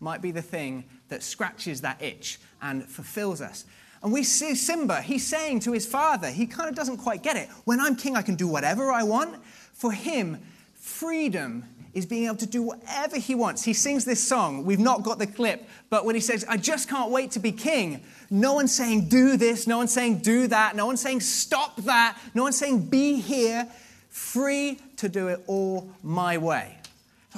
might 0.00 0.22
be 0.22 0.30
the 0.30 0.42
thing 0.42 0.84
that 1.08 1.22
scratches 1.22 1.80
that 1.80 2.00
itch 2.02 2.38
and 2.62 2.84
fulfills 2.84 3.40
us. 3.40 3.64
And 4.02 4.12
we 4.12 4.22
see 4.22 4.54
Simba, 4.54 5.02
he's 5.02 5.26
saying 5.26 5.60
to 5.60 5.72
his 5.72 5.86
father, 5.86 6.30
he 6.30 6.46
kind 6.46 6.68
of 6.68 6.74
doesn't 6.74 6.98
quite 6.98 7.22
get 7.22 7.36
it. 7.36 7.48
When 7.64 7.80
I'm 7.80 7.96
king, 7.96 8.16
I 8.16 8.22
can 8.22 8.36
do 8.36 8.46
whatever 8.46 8.92
I 8.92 9.02
want. 9.02 9.36
For 9.72 9.92
him, 9.92 10.38
freedom 10.74 11.64
is 11.94 12.06
being 12.06 12.26
able 12.26 12.36
to 12.36 12.46
do 12.46 12.62
whatever 12.62 13.18
he 13.18 13.34
wants. 13.34 13.64
He 13.64 13.72
sings 13.72 14.04
this 14.04 14.22
song. 14.22 14.64
We've 14.64 14.78
not 14.78 15.02
got 15.02 15.18
the 15.18 15.26
clip, 15.26 15.68
but 15.90 16.04
when 16.04 16.14
he 16.14 16.20
says, 16.20 16.44
I 16.48 16.56
just 16.56 16.88
can't 16.88 17.10
wait 17.10 17.32
to 17.32 17.40
be 17.40 17.50
king, 17.50 18.02
no 18.30 18.52
one's 18.54 18.74
saying, 18.74 19.08
do 19.08 19.36
this. 19.36 19.66
No 19.66 19.78
one's 19.78 19.92
saying, 19.92 20.18
do 20.18 20.46
that. 20.48 20.76
No 20.76 20.86
one's 20.86 21.00
saying, 21.00 21.20
stop 21.20 21.76
that. 21.82 22.18
No 22.34 22.42
one's 22.42 22.58
saying, 22.58 22.86
be 22.86 23.20
here. 23.20 23.66
Free 24.10 24.78
to 24.96 25.08
do 25.08 25.28
it 25.28 25.42
all 25.46 25.90
my 26.02 26.38
way. 26.38 26.76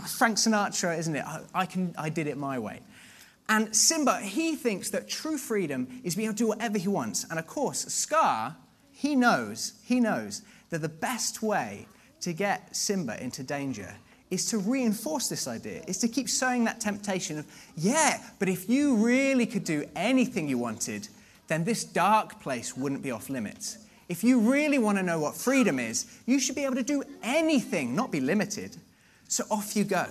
Frank 0.06 0.36
Sinatra, 0.36 0.98
isn't 0.98 1.16
it? 1.16 1.24
I, 1.24 1.40
I, 1.54 1.66
can, 1.66 1.94
I 1.98 2.08
did 2.08 2.26
it 2.26 2.36
my 2.36 2.58
way. 2.58 2.80
And 3.50 3.74
Simba, 3.74 4.20
he 4.20 4.54
thinks 4.54 4.90
that 4.90 5.08
true 5.08 5.36
freedom 5.36 5.88
is 6.04 6.14
being 6.14 6.26
able 6.26 6.36
to 6.36 6.44
do 6.44 6.46
whatever 6.46 6.78
he 6.78 6.86
wants. 6.86 7.26
And 7.28 7.38
of 7.38 7.48
course, 7.48 7.80
Scar, 7.80 8.56
he 8.92 9.16
knows, 9.16 9.72
he 9.84 9.98
knows 9.98 10.42
that 10.70 10.82
the 10.82 10.88
best 10.88 11.42
way 11.42 11.88
to 12.20 12.32
get 12.32 12.74
Simba 12.74 13.20
into 13.22 13.42
danger 13.42 13.96
is 14.30 14.46
to 14.46 14.58
reinforce 14.58 15.28
this 15.28 15.48
idea, 15.48 15.82
is 15.88 15.98
to 15.98 16.06
keep 16.06 16.28
sowing 16.28 16.62
that 16.62 16.78
temptation 16.78 17.40
of, 17.40 17.46
yeah, 17.76 18.22
but 18.38 18.48
if 18.48 18.68
you 18.68 18.94
really 18.94 19.46
could 19.46 19.64
do 19.64 19.84
anything 19.96 20.48
you 20.48 20.56
wanted, 20.56 21.08
then 21.48 21.64
this 21.64 21.82
dark 21.82 22.40
place 22.40 22.76
wouldn't 22.76 23.02
be 23.02 23.10
off 23.10 23.28
limits. 23.28 23.78
If 24.08 24.22
you 24.22 24.38
really 24.38 24.78
want 24.78 24.98
to 24.98 25.02
know 25.02 25.18
what 25.18 25.34
freedom 25.34 25.80
is, 25.80 26.06
you 26.24 26.38
should 26.38 26.54
be 26.54 26.64
able 26.64 26.76
to 26.76 26.84
do 26.84 27.02
anything, 27.24 27.96
not 27.96 28.12
be 28.12 28.20
limited. 28.20 28.76
So 29.26 29.44
off 29.50 29.74
you 29.74 29.82
go. 29.82 30.06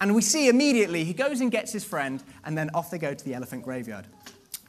And 0.00 0.14
we 0.14 0.22
see 0.22 0.48
immediately 0.48 1.04
he 1.04 1.12
goes 1.12 1.40
and 1.40 1.50
gets 1.50 1.72
his 1.72 1.84
friend, 1.84 2.22
and 2.44 2.56
then 2.56 2.70
off 2.74 2.90
they 2.90 2.98
go 2.98 3.14
to 3.14 3.24
the 3.24 3.34
elephant 3.34 3.62
graveyard. 3.62 4.06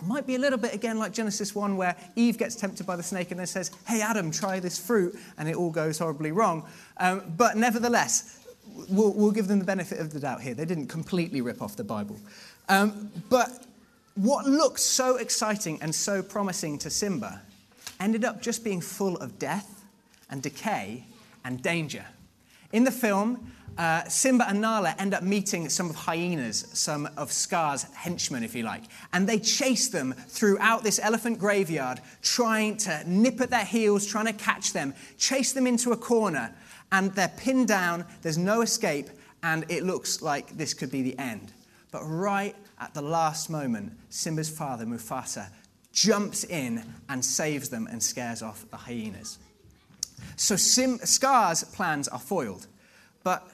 Might 0.03 0.27
be 0.27 0.36
a 0.36 0.39
little 0.39 0.60
bit 0.60 0.74
again 0.74 1.00
like 1.00 1.13
Genesis 1.13 1.55
1, 1.55 1.77
where 1.77 1.96
Eve 2.15 2.38
gets 2.38 2.55
tempted 2.55 2.86
by 2.86 2.96
the 2.96 3.03
snake 3.03 3.32
and 3.32 3.39
then 3.39 3.48
says, 3.48 3.72
Hey, 3.88 4.01
Adam, 4.01 4.29
try 4.29 4.60
this 4.60 4.77
fruit, 4.77 5.15
and 5.38 5.48
it 5.48 5.55
all 5.55 5.72
goes 5.72 6.00
horribly 6.00 6.32
wrong. 6.32 6.65
Um, 6.98 7.34
but 7.38 7.55
nevertheless, 7.55 8.46
we'll, 8.89 9.13
we'll, 9.13 9.32
give 9.32 9.48
them 9.48 9.60
the 9.60 9.65
benefit 9.65 10.00
of 10.00 10.12
the 10.12 10.20
doubt 10.20 10.41
here. 10.41 10.53
They 10.53 10.65
didn't 10.65 10.88
completely 10.88 11.41
rip 11.41 11.62
off 11.62 11.75
the 11.75 11.84
Bible. 11.84 12.20
Um, 12.67 13.10
but 13.29 13.65
what 14.15 14.46
looked 14.46 14.79
so 14.79 15.17
exciting 15.17 15.79
and 15.82 15.94
so 15.94 16.22
promising 16.22 16.77
to 16.79 16.89
Simba 16.89 17.41
ended 18.00 18.25
up 18.25 18.41
just 18.41 18.63
being 18.63 18.82
full 18.82 19.17
of 19.17 19.39
death 19.39 19.84
and 20.29 20.41
decay 20.41 21.05
and 21.44 21.62
danger. 21.62 22.05
In 22.72 22.84
the 22.84 22.91
film, 22.91 23.51
uh, 23.77 24.03
Simba 24.05 24.48
and 24.48 24.62
Nala 24.62 24.96
end 24.98 25.13
up 25.13 25.24
meeting 25.24 25.67
some 25.70 25.89
of 25.89 25.96
hyenas, 25.96 26.65
some 26.74 27.10
of 27.17 27.32
Scar's 27.32 27.84
henchmen, 27.94 28.44
if 28.44 28.55
you 28.55 28.63
like, 28.63 28.84
and 29.12 29.27
they 29.27 29.39
chase 29.39 29.89
them 29.89 30.13
throughout 30.13 30.84
this 30.84 31.00
elephant 31.00 31.39
graveyard, 31.39 32.00
trying 32.22 32.77
to 32.77 33.03
nip 33.05 33.41
at 33.41 33.50
their 33.50 33.65
heels, 33.65 34.05
trying 34.05 34.27
to 34.27 34.34
catch 34.34 34.74
them, 34.74 34.94
chase 35.17 35.51
them 35.51 35.67
into 35.67 35.91
a 35.91 35.98
corner, 35.98 36.53
and 36.91 37.12
they're 37.13 37.34
pinned 37.38 37.67
down, 37.67 38.05
there's 38.22 38.38
no 38.38 38.62
escape, 38.62 39.10
and 39.44 39.65
it 39.70 39.84
looks 39.84 40.22
like 40.22 40.58
this 40.58 40.74
could 40.74 40.91
be 40.91 41.01
the 41.01 41.17
end. 41.20 41.51
But 41.91 42.03
right 42.03 42.55
at 42.79 42.94
the 42.94 43.01
last 43.01 43.50
moment, 43.50 43.94
Simba's 44.10 44.50
father, 44.50 44.86
Mufasa, 44.86 45.50
jumps 45.91 46.44
in 46.44 46.84
and 47.10 47.24
saves 47.24 47.70
them 47.70 47.88
and 47.89 48.01
scares 48.01 48.41
off 48.41 48.65
the 48.70 48.77
hyenas. 48.77 49.39
So 50.36 50.55
Sim- 50.55 51.00
Scar's 51.00 51.63
plans 51.63 52.08
are 52.08 52.20
foiled. 52.20 52.67
But 53.24 53.50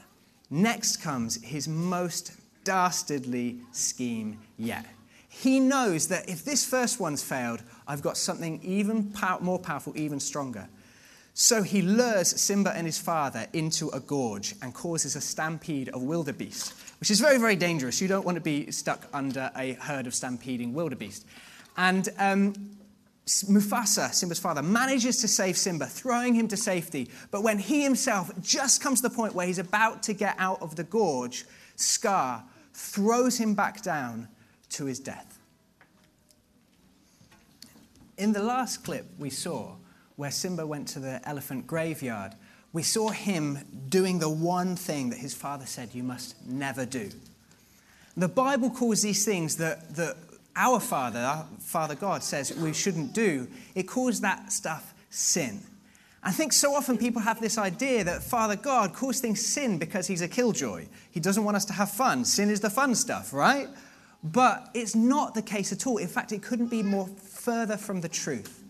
Next 0.51 0.98
comes 0.98 1.41
his 1.41 1.67
most 1.67 2.34
dastardly 2.65 3.62
scheme 3.72 4.39
yet. 4.58 4.86
He 5.29 5.62
knows 5.62 6.10
that 6.10 6.27
if 6.27 6.43
this 6.43 6.65
first 6.65 7.00
one's 7.00 7.24
failed, 7.24 7.63
I've 7.88 8.01
got 8.01 8.17
something 8.17 8.60
even 8.62 9.12
pow- 9.12 9.39
more 9.39 9.58
powerful, 9.58 9.93
even 9.96 10.20
stronger. 10.20 10.67
So 11.34 11.63
he 11.63 11.81
lures 11.81 12.39
Simba 12.39 12.74
and 12.75 12.86
his 12.86 12.98
father 12.98 13.48
into 13.53 13.89
a 13.91 14.01
gorge 14.01 14.53
and 14.62 14.74
causes 14.74 15.15
a 15.15 15.22
stampede 15.22 15.88
of 15.89 16.03
wildebeest, 16.03 16.74
which 17.00 17.10
is 17.10 17.22
very, 17.22 17.38
very 17.38 17.55
dangerous. 17.55 18.01
You 18.01 18.10
don't 18.10 18.25
want 18.25 18.36
to 18.36 18.41
be 18.41 18.70
stuck 18.72 19.08
under 19.13 19.50
a 19.55 19.74
herd 19.74 20.05
of 20.05 20.13
stampeding 20.13 20.74
wildebeest. 20.74 21.25
And 21.77 22.10
um, 22.20 22.53
Mufasa, 23.25 24.13
Simba's 24.13 24.40
father, 24.40 24.63
manages 24.63 25.18
to 25.18 25.28
save 25.28 25.58
Simba, 25.58 25.86
throwing 25.86 26.34
him 26.34 26.48
to 26.48 26.58
safety. 26.58 27.10
But 27.30 27.44
when 27.44 27.60
he 27.60 27.84
himself 27.84 28.32
just 28.42 28.82
comes 28.82 29.01
to 29.01 29.10
the 29.10 29.16
point 29.16 29.36
where 29.36 29.48
he's 29.48 29.60
about 29.60 30.04
to 30.04 30.13
get 30.13 30.36
out 30.40 30.62
of 30.62 30.75
the 30.75 30.84
gorge, 30.84 31.46
Scar 31.75 32.44
throws 32.74 33.38
him 33.38 33.54
back 33.54 33.82
down 33.82 34.28
to 34.70 34.86
his 34.86 35.00
death. 35.00 35.40
In 38.18 38.34
the 38.34 38.44
last 38.44 38.84
clip 38.84 39.06
we 39.18 39.30
saw, 39.30 39.75
where 40.16 40.32
Simba 40.32 40.66
went 40.66 40.88
to 40.90 41.00
the 41.00 41.28
elephant 41.28 41.68
graveyard, 41.68 42.36
we 42.74 42.84
saw 42.84 43.10
him 43.10 43.60
doing 43.90 44.20
the 44.20 44.30
one 44.30 44.75
thing 44.75 45.10
that 45.10 45.20
his 45.20 45.34
father 45.34 45.66
said 45.66 45.94
you 45.94 46.04
must 46.04 46.36
never 46.46 46.86
do. 46.86 47.10
The 48.16 48.28
Bible 48.28 48.70
calls 48.70 49.01
these 49.01 49.25
things 49.25 49.58
that, 49.58 49.96
that 49.96 50.18
our 50.55 50.79
Father, 50.79 51.20
our 51.20 51.46
Father 51.60 51.96
God, 51.96 52.24
says 52.24 52.55
we 52.58 52.74
shouldn't 52.74 53.13
do, 53.13 53.48
it 53.75 53.84
calls 53.84 54.22
that 54.22 54.51
stuff 54.51 54.93
sin. 55.10 55.62
I 56.24 56.31
think 56.31 56.53
so 56.53 56.75
often 56.75 56.98
people 56.98 57.22
have 57.22 57.41
this 57.41 57.58
idea 57.58 58.03
that 58.03 58.22
Father 58.22 58.55
God 58.55 58.93
calls 58.93 59.20
things 59.20 59.43
sin 59.43 59.79
because 59.79 60.05
he's 60.05 60.22
a 60.22 60.27
killjoy. 60.27 60.86
He 61.10 61.20
doesn't 61.20 61.43
want 61.43 61.58
us 61.58 61.65
to 61.65 61.74
have 61.74 61.89
fun. 61.89 62.25
Sin 62.25 62.50
is 62.50 62.60
the 62.60 62.70
fun 62.70 62.93
stuff, 62.93 63.34
right? 63.34 63.67
But 64.24 64.70
it's 64.75 64.93
not 64.93 65.34
the 65.34 65.41
case 65.41 65.72
at 65.72 65.88
all. 65.88 65.98
In 65.98 66.08
fact, 66.08 66.31
it 66.31 66.43
couldn't 66.43 66.67
be 66.67 66.84
more 66.84 67.08
further 67.08 67.75
from 67.75 68.01
the 68.01 68.10
truth. 68.10 68.63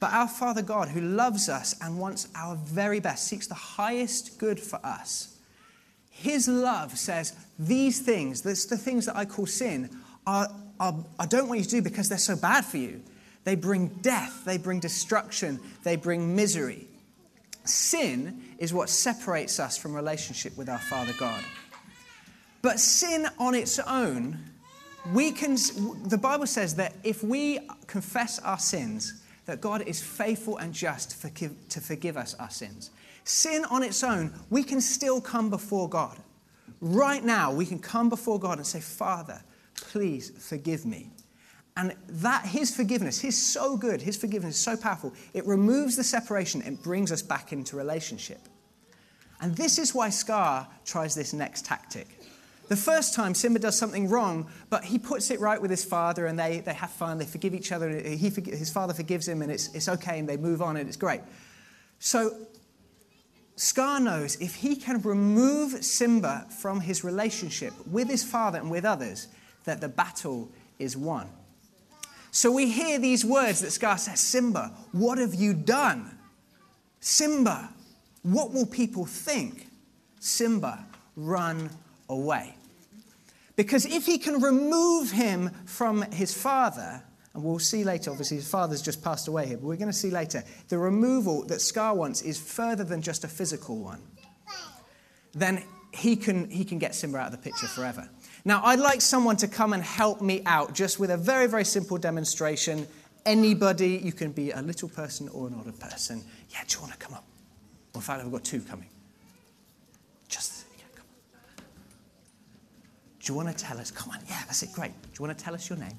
But 0.00 0.12
our 0.12 0.28
Father 0.28 0.62
God, 0.62 0.88
who 0.88 1.00
loves 1.00 1.48
us 1.48 1.74
and 1.80 1.98
wants 1.98 2.28
our 2.34 2.56
very 2.56 3.00
best, 3.00 3.26
seeks 3.26 3.46
the 3.46 3.54
highest 3.54 4.38
good 4.38 4.60
for 4.60 4.78
us. 4.84 5.36
His 6.10 6.46
love 6.46 6.96
says, 6.98 7.34
These 7.58 8.00
things, 8.00 8.42
the 8.42 8.54
things 8.54 9.06
that 9.06 9.16
I 9.16 9.24
call 9.24 9.46
sin, 9.46 9.88
are 10.26 10.48
are, 10.80 10.94
I 11.18 11.26
don't 11.26 11.48
want 11.48 11.60
you 11.60 11.64
to 11.64 11.70
do 11.70 11.82
because 11.82 12.08
they're 12.08 12.18
so 12.18 12.36
bad 12.36 12.64
for 12.64 12.76
you. 12.76 13.02
They 13.44 13.54
bring 13.54 13.88
death, 14.02 14.44
they 14.44 14.58
bring 14.58 14.80
destruction, 14.80 15.60
they 15.82 15.96
bring 15.96 16.36
misery. 16.36 16.86
Sin 17.64 18.42
is 18.58 18.72
what 18.72 18.88
separates 18.88 19.60
us 19.60 19.76
from 19.76 19.94
relationship 19.94 20.56
with 20.56 20.68
our 20.68 20.78
Father 20.78 21.14
God. 21.18 21.42
But 22.62 22.80
sin 22.80 23.26
on 23.38 23.54
its 23.54 23.78
own, 23.78 24.38
we 25.12 25.32
can, 25.32 25.56
the 26.04 26.18
Bible 26.20 26.46
says 26.46 26.74
that 26.74 26.94
if 27.04 27.22
we 27.22 27.60
confess 27.86 28.38
our 28.40 28.58
sins, 28.58 29.22
that 29.46 29.60
God 29.60 29.82
is 29.82 30.02
faithful 30.02 30.58
and 30.58 30.74
just 30.74 31.10
to 31.12 31.16
forgive, 31.16 31.68
to 31.70 31.80
forgive 31.80 32.16
us 32.16 32.34
our 32.34 32.50
sins. 32.50 32.90
Sin 33.24 33.64
on 33.70 33.82
its 33.82 34.02
own, 34.04 34.32
we 34.50 34.62
can 34.62 34.80
still 34.80 35.20
come 35.20 35.48
before 35.48 35.88
God. 35.88 36.18
Right 36.80 37.24
now, 37.24 37.52
we 37.52 37.64
can 37.64 37.78
come 37.78 38.08
before 38.08 38.38
God 38.38 38.58
and 38.58 38.66
say, 38.66 38.80
Father, 38.80 39.42
please 39.80 40.30
forgive 40.30 40.84
me. 40.84 41.10
And 41.76 41.94
that 42.08 42.44
his 42.44 42.74
forgiveness, 42.74 43.20
he's 43.20 43.40
so 43.40 43.76
good, 43.76 44.02
his 44.02 44.16
forgiveness 44.16 44.56
is 44.56 44.62
so 44.62 44.76
powerful, 44.76 45.12
it 45.32 45.46
removes 45.46 45.96
the 45.96 46.04
separation 46.04 46.60
and 46.62 46.82
brings 46.82 47.12
us 47.12 47.22
back 47.22 47.52
into 47.52 47.76
relationship. 47.76 48.40
And 49.40 49.54
this 49.54 49.78
is 49.78 49.94
why 49.94 50.10
Scar 50.10 50.66
tries 50.84 51.14
this 51.14 51.32
next 51.32 51.64
tactic. 51.64 52.08
The 52.68 52.76
first 52.76 53.14
time 53.14 53.34
Simba 53.34 53.60
does 53.60 53.78
something 53.78 54.08
wrong, 54.08 54.50
but 54.68 54.84
he 54.84 54.98
puts 54.98 55.30
it 55.30 55.40
right 55.40 55.60
with 55.60 55.70
his 55.70 55.84
father 55.84 56.26
and 56.26 56.38
they, 56.38 56.60
they 56.60 56.74
have 56.74 56.90
fun, 56.90 57.16
they 57.16 57.24
forgive 57.24 57.54
each 57.54 57.72
other, 57.72 57.88
he, 57.90 58.28
his 58.28 58.70
father 58.70 58.92
forgives 58.92 59.26
him 59.26 59.40
and 59.40 59.50
it's, 59.50 59.72
it's 59.74 59.88
okay 59.88 60.18
and 60.18 60.28
they 60.28 60.36
move 60.36 60.60
on 60.60 60.76
and 60.76 60.86
it's 60.86 60.96
great. 60.96 61.22
So 61.98 62.36
Scar 63.56 64.00
knows 64.00 64.36
if 64.36 64.54
he 64.54 64.76
can 64.76 65.00
remove 65.00 65.82
Simba 65.84 66.46
from 66.60 66.80
his 66.80 67.04
relationship 67.04 67.72
with 67.86 68.08
his 68.08 68.22
father 68.22 68.58
and 68.58 68.70
with 68.70 68.84
others, 68.84 69.28
that 69.68 69.80
the 69.80 69.88
battle 69.88 70.50
is 70.78 70.96
won. 70.96 71.28
So 72.30 72.52
we 72.52 72.70
hear 72.70 72.98
these 72.98 73.24
words 73.24 73.60
that 73.60 73.70
Scar 73.70 73.98
says 73.98 74.20
Simba, 74.20 74.72
what 74.92 75.18
have 75.18 75.34
you 75.34 75.54
done? 75.54 76.18
Simba, 77.00 77.70
what 78.22 78.52
will 78.52 78.66
people 78.66 79.06
think? 79.06 79.68
Simba, 80.20 80.84
run 81.16 81.70
away. 82.08 82.54
Because 83.56 83.86
if 83.86 84.06
he 84.06 84.18
can 84.18 84.40
remove 84.40 85.10
him 85.10 85.50
from 85.64 86.02
his 86.12 86.32
father, 86.32 87.02
and 87.34 87.42
we'll 87.42 87.58
see 87.58 87.82
later, 87.84 88.10
obviously, 88.10 88.36
his 88.36 88.48
father's 88.48 88.82
just 88.82 89.02
passed 89.02 89.28
away 89.28 89.46
here, 89.46 89.56
but 89.56 89.66
we're 89.66 89.76
going 89.76 89.90
to 89.90 89.96
see 89.96 90.10
later, 90.10 90.44
the 90.68 90.78
removal 90.78 91.44
that 91.46 91.60
Scar 91.60 91.94
wants 91.94 92.22
is 92.22 92.38
further 92.38 92.84
than 92.84 93.02
just 93.02 93.24
a 93.24 93.28
physical 93.28 93.78
one. 93.78 94.00
Then 95.32 95.62
he 95.92 96.16
can, 96.16 96.50
he 96.50 96.64
can 96.64 96.78
get 96.78 96.94
Simba 96.94 97.18
out 97.18 97.26
of 97.26 97.32
the 97.32 97.38
picture 97.38 97.66
forever. 97.66 98.08
Now, 98.48 98.62
I'd 98.64 98.80
like 98.80 99.02
someone 99.02 99.36
to 99.36 99.46
come 99.46 99.74
and 99.74 99.82
help 99.82 100.22
me 100.22 100.40
out 100.46 100.72
just 100.72 100.98
with 100.98 101.10
a 101.10 101.18
very, 101.18 101.46
very 101.46 101.66
simple 101.66 101.98
demonstration. 101.98 102.88
Anybody, 103.26 104.00
you 104.02 104.10
can 104.10 104.32
be 104.32 104.52
a 104.52 104.62
little 104.62 104.88
person 104.88 105.28
or 105.34 105.48
an 105.48 105.62
a 105.66 105.72
person. 105.72 106.24
Yeah, 106.48 106.60
do 106.66 106.76
you 106.76 106.80
want 106.80 106.94
to 106.94 106.98
come 106.98 107.12
up? 107.12 107.24
Well, 107.92 108.00
in 108.00 108.00
fact, 108.00 108.24
I've 108.24 108.32
got 108.32 108.44
two 108.44 108.60
coming. 108.62 108.88
Just, 110.30 110.64
yeah, 110.78 110.84
come 110.94 111.04
on. 111.58 111.64
Do 113.20 113.30
you 113.30 113.36
want 113.36 113.54
to 113.54 113.64
tell 113.64 113.76
us? 113.76 113.90
Come 113.90 114.12
on, 114.12 114.20
yeah, 114.26 114.40
that's 114.46 114.62
it, 114.62 114.72
great. 114.72 114.92
Do 114.92 115.08
you 115.18 115.26
want 115.26 115.36
to 115.36 115.44
tell 115.44 115.52
us 115.52 115.68
your 115.68 115.78
name? 115.78 115.98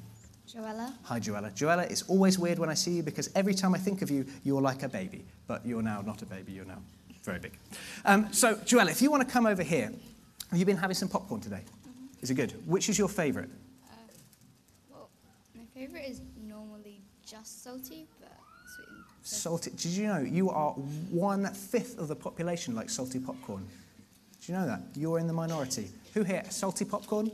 Joella. 0.51 0.91
Hi, 1.03 1.20
Joella. 1.20 1.56
Joella, 1.56 1.88
it's 1.88 2.01
always 2.10 2.39
weird 2.39 2.58
when 2.58 2.70
I 2.70 2.74
see 2.74 2.94
you 2.94 3.03
because 3.03 3.29
every 3.36 3.53
time 3.53 3.75
I 3.75 3.77
think 3.77 4.01
of 4.01 4.10
you, 4.10 4.25
you're 4.44 4.60
like 4.60 4.82
a 4.82 4.89
baby. 4.89 5.24
But 5.46 5.63
you're 5.68 5.84
now 5.84 6.01
not 6.01 6.24
a 6.24 6.25
baby, 6.25 6.53
you're 6.53 6.65
now 6.65 6.82
very 7.22 7.38
big. 7.38 7.60
Um, 8.06 8.34
so, 8.34 8.56
Joella, 8.56 8.89
if 8.89 9.03
you 9.03 9.12
want 9.12 9.22
to 9.22 9.32
come 9.32 9.46
over 9.46 9.62
here, 9.62 9.94
have 10.50 10.58
you 10.58 10.65
been 10.65 10.77
having 10.77 10.96
some 10.96 11.10
popcorn 11.10 11.41
today? 11.41 11.62
Is 12.22 12.30
it 12.30 12.36
good? 12.36 12.52
Which 12.68 12.90
is 12.90 12.98
your 12.98 13.08
favourite? 13.10 13.50
Well, 14.92 15.10
my 15.56 15.64
favourite 15.74 16.06
is 16.10 16.22
normally 16.48 17.02
just 17.26 17.64
salty, 17.64 18.08
but 18.20 18.32
sweet. 18.76 18.88
and- 18.90 19.04
Salty. 19.22 19.72
Did 19.72 19.86
you 19.92 20.08
know 20.08 20.20
you 20.20 20.50
are 20.50 20.72
one 20.74 21.46
fifth 21.54 21.98
of 22.00 22.08
the 22.08 22.16
population 22.16 22.76
like 22.76 22.90
salty 22.90 23.20
popcorn? 23.20 23.66
Do 24.46 24.52
you 24.52 24.58
know 24.58 24.66
that? 24.66 24.82
You're 24.96 25.20
in 25.20 25.28
the 25.28 25.34
minority. 25.34 25.90
Who 26.14 26.24
here? 26.24 26.44
Salty 26.50 26.86
popcorn? 26.86 27.32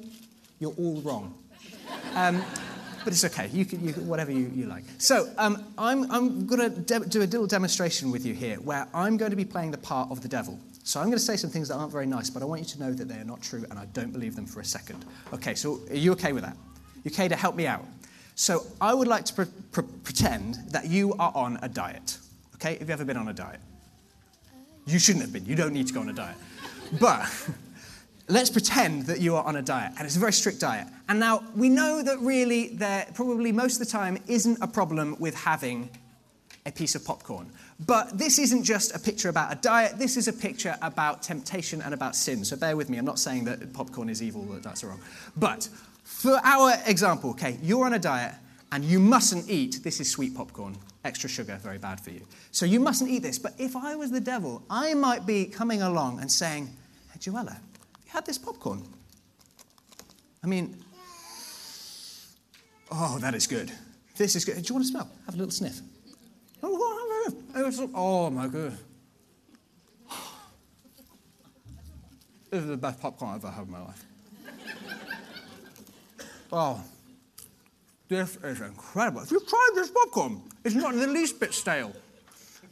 You're 0.60 0.74
all 0.78 1.02
wrong. 1.02 1.34
Um, 2.16 2.44
but 3.04 3.14
it's 3.14 3.24
okay. 3.26 3.50
You 3.54 3.66
can, 3.66 3.86
you 3.86 3.94
can 3.94 4.08
whatever 4.08 4.32
you, 4.32 4.52
you 4.54 4.66
like. 4.66 4.84
So 4.98 5.30
um, 5.38 5.64
I'm, 5.78 6.12
I'm 6.12 6.48
going 6.48 6.60
to 6.62 6.70
de- 6.82 7.06
do 7.08 7.20
a 7.22 7.30
little 7.30 7.46
demonstration 7.48 8.10
with 8.12 8.26
you 8.26 8.34
here 8.34 8.56
where 8.58 8.88
I'm 8.94 9.18
going 9.18 9.30
to 9.32 9.38
be 9.38 9.46
playing 9.46 9.72
the 9.72 9.78
part 9.78 10.10
of 10.12 10.22
the 10.22 10.28
devil. 10.28 10.60
So 10.86 11.00
I'm 11.00 11.08
going 11.08 11.18
to 11.18 11.24
say 11.24 11.36
some 11.36 11.50
things 11.50 11.70
that 11.70 11.76
aren't 11.76 11.92
very 11.92 12.06
nice, 12.06 12.30
but 12.30 12.44
I 12.44 12.46
want 12.46 12.62
you 12.62 12.68
to 12.68 12.80
know 12.80 12.94
that 12.94 13.08
they 13.08 13.16
are 13.16 13.24
not 13.26 13.42
true 13.42 13.66
and 13.72 13.80
I 13.80 13.86
don't 13.86 14.14
believe 14.14 14.36
them 14.36 14.46
for 14.46 14.60
a 14.60 14.66
second. 14.66 15.04
Okay, 15.34 15.56
so 15.56 15.80
are 15.90 15.96
you 15.96 16.12
okay 16.12 16.32
with 16.32 16.44
that? 16.44 16.56
You 17.04 17.10
okay 17.10 17.28
to 17.28 17.36
help 17.36 17.56
me 17.56 17.66
out? 17.66 17.84
So 18.36 18.68
I 18.80 18.94
would 18.94 19.08
like 19.08 19.26
to 19.26 19.34
pre- 19.34 19.46
pre- 19.72 19.84
pretend 20.04 20.60
that 20.70 20.88
you 20.88 21.14
are 21.14 21.32
on 21.34 21.58
a 21.64 21.68
diet. 21.68 22.20
Okay, 22.54 22.78
have 22.78 22.88
you 22.88 22.94
ever 22.94 23.04
been 23.04 23.18
on 23.18 23.28
a 23.30 23.34
diet? 23.34 23.60
You 24.86 25.00
shouldn't 25.00 25.24
have 25.24 25.34
been. 25.34 25.44
You 25.48 25.56
don't 25.56 25.74
need 25.74 25.88
to 25.88 25.94
go 25.94 26.02
on 26.02 26.10
a 26.10 26.14
diet. 26.14 26.38
But 27.00 27.28
let's 28.28 28.52
pretend 28.52 29.08
that 29.08 29.20
you 29.20 29.36
are 29.36 29.44
on 29.44 29.56
a 29.56 29.64
diet, 29.64 29.94
and 29.98 30.06
it's 30.06 30.18
a 30.18 30.20
very 30.20 30.34
strict 30.34 30.60
diet. 30.60 30.86
And 31.10 31.20
now 31.20 31.44
we 31.56 31.68
know 31.68 32.04
that 32.04 32.20
really 32.20 32.76
there 32.76 33.08
probably 33.16 33.52
most 33.52 33.82
of 33.82 33.88
the 33.88 33.92
time 33.92 34.20
isn't 34.28 34.60
a 34.62 34.68
problem 34.68 35.16
with 35.20 35.34
having 35.34 35.90
a 36.66 36.72
piece 36.72 36.96
of 36.96 37.06
popcorn. 37.06 37.52
But 37.86 38.18
this 38.18 38.40
isn't 38.40 38.64
just 38.64 38.96
a 38.96 39.00
picture 39.00 39.30
about 39.30 39.54
a 39.54 39.56
diet, 39.56 40.00
this 40.00 40.18
is 40.18 40.28
a 40.28 40.34
picture 40.34 40.76
about 40.82 41.22
temptation 41.22 41.82
and 41.82 41.94
about 41.94 42.16
sin. 42.16 42.44
So 42.44 42.56
bear 42.56 42.76
with 42.76 42.90
me, 42.90 42.98
I'm 42.98 43.06
not 43.06 43.20
saying 43.20 43.46
that 43.46 43.74
popcorn 43.74 44.10
is 44.10 44.24
evil, 44.24 44.44
that 44.46 44.64
that's 44.64 44.84
wrong. 44.84 45.00
But 45.38 45.70
for 46.04 46.40
our 46.44 46.74
example, 46.88 47.32
okay, 47.32 47.58
you're 47.62 47.86
on 47.86 47.94
a 47.94 48.00
diet 48.00 48.34
and 48.72 48.84
you 48.84 49.00
mustn't 49.00 49.50
eat, 49.50 49.84
this 49.84 50.00
is 50.00 50.10
sweet 50.10 50.36
popcorn, 50.36 50.76
extra 51.04 51.30
sugar, 51.30 51.60
very 51.62 51.78
bad 51.78 52.00
for 52.00 52.10
you. 52.10 52.22
So 52.52 52.66
you 52.66 52.80
mustn't 52.80 53.12
eat 53.12 53.22
this. 53.22 53.38
But 53.38 53.54
if 53.60 53.76
I 53.76 53.96
was 53.96 54.10
the 54.10 54.20
devil, 54.20 54.64
I 54.70 54.96
might 54.96 55.26
be 55.26 55.46
coming 55.46 55.84
along 55.84 56.20
and 56.20 56.32
saying, 56.32 56.70
Hey, 57.12 57.20
Joella, 57.20 57.54
have 57.54 57.62
you 58.06 58.12
had 58.12 58.26
this 58.26 58.40
popcorn? 58.40 58.84
I 60.44 60.48
mean, 60.48 60.78
oh, 62.92 63.18
that 63.20 63.36
is 63.36 63.46
good. 63.46 63.72
This 64.18 64.36
is 64.36 64.46
good. 64.46 64.56
Do 64.56 64.62
you 64.62 64.76
want 64.76 64.86
to 64.86 64.92
smell? 64.92 65.10
Have 65.26 65.36
a 65.36 65.38
little 65.38 65.52
sniff. 65.52 65.82
Oh, 66.68 68.30
my 68.30 68.48
God. 68.48 68.78
This 72.50 72.62
is 72.62 72.68
the 72.68 72.78
best 72.78 73.00
popcorn 73.02 73.36
I've 73.36 73.44
ever 73.44 73.54
had 73.54 73.66
in 73.66 73.72
my 73.72 73.82
life. 73.82 74.06
Oh, 76.52 76.82
this 78.08 78.38
is 78.38 78.62
incredible. 78.62 79.22
If 79.22 79.32
you've 79.32 79.48
tried 79.48 79.72
this 79.76 79.90
popcorn, 79.90 80.42
it's 80.64 80.76
not 80.76 80.94
in 80.94 81.00
the 81.00 81.08
least 81.08 81.40
bit 81.40 81.54
stale. 81.54 81.92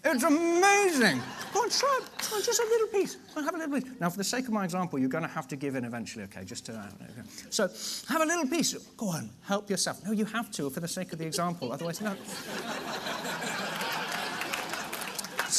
It's 0.05 0.23
amazing. 0.23 1.21
Go 1.53 1.61
on, 1.61 1.69
try 1.69 1.99
it. 2.01 2.05
Just 2.43 2.59
a 2.59 2.65
little 2.65 2.87
piece. 2.87 3.15
Go 3.15 3.39
on, 3.39 3.45
have 3.45 3.55
a 3.55 3.57
little 3.57 3.79
piece. 3.79 3.89
Now, 3.99 4.09
for 4.09 4.17
the 4.17 4.23
sake 4.23 4.47
of 4.47 4.53
my 4.53 4.63
example, 4.63 4.99
you're 4.99 5.09
going 5.09 5.23
to 5.23 5.29
have 5.29 5.47
to 5.47 5.55
give 5.55 5.75
in 5.75 5.85
eventually, 5.85 6.25
okay? 6.25 6.43
Just 6.43 6.65
to. 6.65 6.73
Okay. 6.73 7.23
So, 7.49 7.69
have 8.09 8.21
a 8.21 8.25
little 8.25 8.47
piece. 8.47 8.73
Go 8.97 9.07
on, 9.07 9.29
help 9.43 9.69
yourself. 9.69 10.03
No, 10.05 10.11
you 10.11 10.25
have 10.25 10.51
to 10.51 10.69
for 10.69 10.81
the 10.81 10.87
sake 10.87 11.13
of 11.13 11.19
the 11.19 11.25
example. 11.25 11.71
Otherwise, 11.71 12.01
no. 12.01 12.15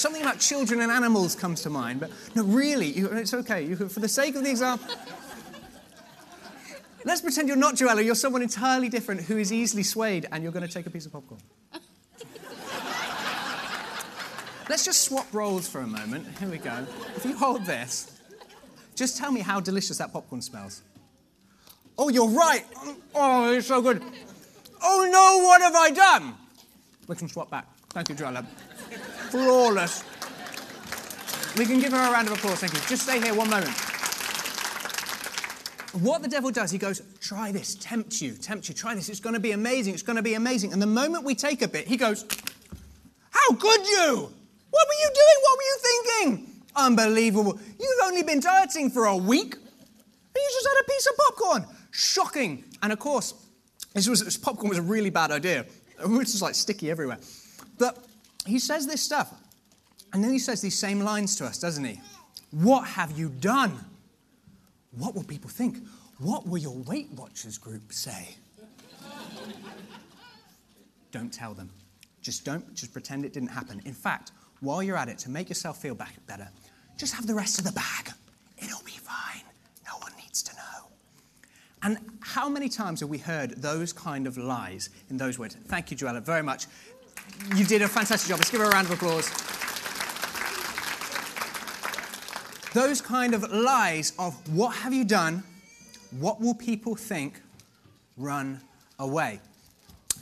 Something 0.05 0.21
about 0.21 0.39
children 0.39 0.83
and 0.83 0.93
animals 0.93 1.35
comes 1.35 1.63
to 1.63 1.71
mind, 1.71 1.99
but 1.99 2.11
no, 2.35 2.45
really, 2.45 2.89
you, 2.89 3.07
it's 3.07 3.33
okay. 3.33 3.65
You, 3.65 3.75
for 3.89 4.01
the 4.01 4.09
sake 4.09 4.37
of 4.37 4.45
the 4.45 4.51
example. 4.51 4.95
Let's 7.07 7.23
pretend 7.23 7.49
you're 7.49 7.57
not 7.57 7.77
Joella, 7.77 8.05
you're 8.05 8.15
someone 8.15 8.43
entirely 8.43 8.91
different 8.91 9.23
who 9.23 9.39
is 9.39 9.51
easily 9.51 9.83
swayed, 9.83 10.27
and 10.31 10.43
you're 10.43 10.53
going 10.53 10.67
to 10.67 10.71
take 10.71 10.85
a 10.85 10.91
piece 10.91 11.07
of 11.07 11.13
popcorn. 11.13 11.41
Let's 14.69 14.85
just 14.85 15.01
swap 15.01 15.27
roles 15.33 15.67
for 15.67 15.81
a 15.81 15.87
moment. 15.87 16.27
Here 16.39 16.51
we 16.51 16.59
go. 16.59 16.87
If 17.17 17.25
you 17.25 17.35
hold 17.35 17.65
this, 17.65 18.21
just 18.95 19.17
tell 19.17 19.33
me 19.33 19.41
how 19.41 19.59
delicious 19.59 19.97
that 19.97 20.13
popcorn 20.13 20.43
smells. 20.43 20.83
Oh, 21.97 22.11
you're 22.11 22.29
right. 22.29 22.67
Oh, 23.15 23.55
it's 23.55 23.69
so 23.69 23.81
good. 23.81 24.03
Oh 24.83 25.09
no, 25.11 25.47
what 25.47 25.63
have 25.63 25.75
I 25.75 25.91
done? 25.93 26.35
We 27.09 27.17
can 27.17 27.27
swap 27.27 27.51
back. 27.51 27.67
Thank 27.89 28.11
you, 28.11 28.17
Joella. 28.17 28.45
Flawless. 29.35 30.05
We 31.59 31.67
can 31.67 31.81
give 31.81 31.91
her 31.91 31.99
a 31.99 32.13
round 32.13 32.29
of 32.29 32.35
applause, 32.35 32.61
thank 32.61 32.73
you. 32.73 32.79
Just 32.87 33.03
stay 33.03 33.21
here 33.21 33.35
one 33.35 33.51
moment. 33.51 33.75
What 36.05 36.23
the 36.23 36.29
devil 36.29 36.53
does, 36.53 36.71
he 36.71 36.79
goes, 36.79 37.03
try 37.21 37.51
this, 37.51 37.75
tempt 37.75 38.21
you, 38.21 38.35
tempt 38.35 38.69
you, 38.69 38.77
try 38.77 38.95
this, 38.95 39.09
it's 39.09 39.19
going 39.19 39.35
to 39.35 39.41
be 39.41 39.51
amazing, 39.51 39.93
it's 39.93 40.05
going 40.05 40.19
to 40.19 40.23
be 40.23 40.35
amazing. 40.35 40.73
And 40.73 40.81
the 40.81 40.87
moment 40.87 41.25
we 41.25 41.35
take 41.35 41.63
a 41.63 41.69
bit, 41.69 41.89
he 41.89 41.97
goes, 41.97 42.25
how 43.31 43.55
could 43.57 43.85
you? 43.85 44.31
What 44.71 44.89
were 44.89 45.01
you 45.03 45.11
doing? 45.13 45.39
What 45.43 45.59
were 45.59 45.65
you 45.65 45.79
thinking? 45.83 46.63
Unbelievable. 46.77 47.59
You've 47.81 48.05
only 48.05 48.23
been 48.23 48.39
dieting 48.39 48.89
for 48.91 49.07
a 49.07 49.17
week, 49.17 49.55
and 49.57 50.37
you 50.37 50.51
just 50.53 50.69
had 50.69 50.81
a 50.81 50.85
piece 50.89 51.07
of 51.09 51.17
popcorn. 51.17 51.67
Shocking. 51.91 52.63
And 52.83 52.93
of 52.93 53.01
course, 53.01 53.35
this 53.95 54.09
was 54.09 54.25
this 54.25 54.37
popcorn 54.37 54.69
was 54.69 54.79
a 54.79 54.83
really 54.83 55.11
bad 55.11 55.33
idea. 55.33 55.67
It 56.01 56.09
was 56.09 56.31
just 56.31 56.43
like 56.43 56.55
sticky 56.55 56.89
everywhere. 56.89 57.19
But 57.79 57.99
he 58.47 58.59
says 58.59 58.87
this 58.87 59.01
stuff, 59.01 59.33
and 60.13 60.23
then 60.23 60.31
he 60.33 60.39
says 60.39 60.61
these 60.61 60.79
same 60.79 61.01
lines 61.01 61.37
to 61.37 61.45
us, 61.45 61.59
doesn't 61.59 61.85
he? 61.85 62.01
What 62.51 62.87
have 62.87 63.19
you 63.19 63.29
done? 63.29 63.85
What 64.93 65.15
will 65.15 65.25
people 65.25 65.51
think? 65.51 65.79
What 66.19 66.47
will 66.47 66.59
your 66.59 66.77
Weight 66.77 67.11
Watchers 67.17 67.59
group 67.59 67.93
say? 67.93 68.37
don't 71.11 71.33
tell 71.33 71.55
them. 71.55 71.71
Just 72.23 72.45
don't, 72.45 72.75
just 72.75 72.93
pretend 72.93 73.25
it 73.25 73.33
didn't 73.33 73.51
happen. 73.51 73.81
In 73.85 73.95
fact, 73.95 74.33
while 74.61 74.83
you're 74.83 74.97
at 74.97 75.09
it, 75.09 75.19
to 75.19 75.31
make 75.31 75.49
yourself 75.49 75.81
feel 75.81 75.95
back 75.95 76.15
better, 76.27 76.49
just 76.99 77.15
have 77.15 77.27
the 77.27 77.35
rest 77.35 77.59
of 77.59 77.65
the 77.65 77.73
bag. 77.73 78.11
It'll 78.59 78.83
be 78.85 78.93
fine. 78.93 79.43
No 79.87 79.97
one 79.99 80.13
needs 80.17 80.43
to 80.43 80.53
know. 80.57 80.89
And 81.83 81.99
how 82.21 82.49
many 82.49 82.69
times 82.69 83.01
have 83.01 83.11
we 83.11 83.19
heard 83.19 83.51
those 83.63 83.93
kind 83.93 84.27
of 84.27 84.39
lies 84.39 84.91
in 85.11 85.17
those 85.17 85.39
words? 85.39 85.55
Thank 85.67 85.91
you, 85.91 85.97
Joella, 85.97 86.23
very 86.23 86.43
much. 86.43 86.67
You 87.55 87.65
did 87.65 87.83
a 87.83 87.89
fantastic 87.89 88.29
job. 88.29 88.39
Let's 88.39 88.51
give 88.51 88.61
her 88.61 88.67
a 88.67 88.71
round 88.71 88.87
of 88.87 88.93
applause. 88.93 89.31
Those 92.73 93.01
kind 93.01 93.35
of 93.35 93.51
lies 93.53 94.13
of 94.19 94.35
what 94.49 94.75
have 94.77 94.93
you 94.93 95.05
done? 95.05 95.45
What 96.19 96.41
will 96.41 96.55
people 96.55 96.97
think? 96.97 97.41
Run 98.17 98.61
away. 98.99 99.41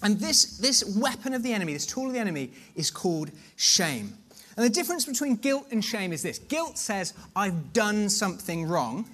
And 0.02 0.18
this, 0.18 0.58
this 0.58 0.96
weapon 0.96 1.32
of 1.32 1.42
the 1.42 1.52
enemy, 1.52 1.72
this 1.72 1.86
tool 1.86 2.08
of 2.08 2.12
the 2.12 2.18
enemy, 2.18 2.50
is 2.74 2.90
called 2.90 3.30
shame. 3.56 4.12
And 4.56 4.66
the 4.66 4.70
difference 4.70 5.06
between 5.06 5.36
guilt 5.36 5.66
and 5.70 5.82
shame 5.82 6.12
is 6.12 6.22
this 6.22 6.38
guilt 6.38 6.76
says, 6.76 7.14
I've 7.34 7.72
done 7.72 8.08
something 8.08 8.66
wrong. 8.66 9.06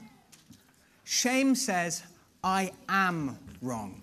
Shame 1.04 1.54
says, 1.54 2.02
I 2.42 2.72
am 2.88 3.38
wrong. 3.62 4.00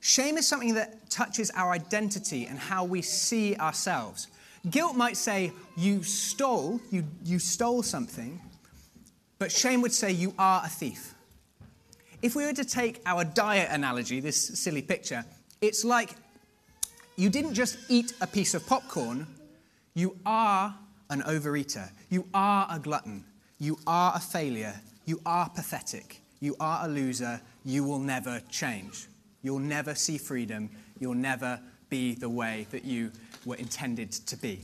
Shame 0.00 0.38
is 0.38 0.48
something 0.48 0.74
that 0.74 1.10
touches 1.10 1.50
our 1.54 1.72
identity 1.72 2.46
and 2.46 2.58
how 2.58 2.84
we 2.84 3.02
see 3.02 3.54
ourselves. 3.56 4.28
Guilt 4.68 4.96
might 4.96 5.16
say, 5.16 5.52
You 5.76 6.02
stole, 6.02 6.80
you, 6.90 7.04
you 7.24 7.38
stole 7.38 7.82
something, 7.82 8.40
but 9.38 9.52
shame 9.52 9.82
would 9.82 9.92
say, 9.92 10.10
You 10.10 10.34
are 10.38 10.62
a 10.64 10.68
thief. 10.68 11.14
If 12.22 12.34
we 12.34 12.44
were 12.44 12.52
to 12.52 12.64
take 12.64 13.00
our 13.06 13.24
diet 13.24 13.68
analogy, 13.70 14.20
this 14.20 14.58
silly 14.58 14.82
picture, 14.82 15.24
it's 15.60 15.84
like 15.84 16.14
you 17.16 17.28
didn't 17.30 17.54
just 17.54 17.78
eat 17.88 18.12
a 18.20 18.26
piece 18.26 18.54
of 18.54 18.66
popcorn, 18.66 19.26
you 19.94 20.16
are 20.24 20.74
an 21.10 21.22
overeater. 21.22 21.90
You 22.08 22.26
are 22.32 22.66
a 22.70 22.78
glutton. 22.78 23.24
You 23.58 23.78
are 23.86 24.12
a 24.14 24.20
failure. 24.20 24.74
You 25.04 25.20
are 25.26 25.48
pathetic. 25.50 26.20
You 26.40 26.56
are 26.60 26.86
a 26.86 26.88
loser. 26.88 27.40
You 27.64 27.84
will 27.84 27.98
never 27.98 28.40
change. 28.48 29.06
You'll 29.42 29.58
never 29.58 29.94
see 29.94 30.18
freedom. 30.18 30.70
You'll 30.98 31.14
never 31.14 31.60
be 31.88 32.14
the 32.14 32.28
way 32.28 32.66
that 32.70 32.84
you 32.84 33.10
were 33.44 33.56
intended 33.56 34.12
to 34.12 34.36
be. 34.36 34.60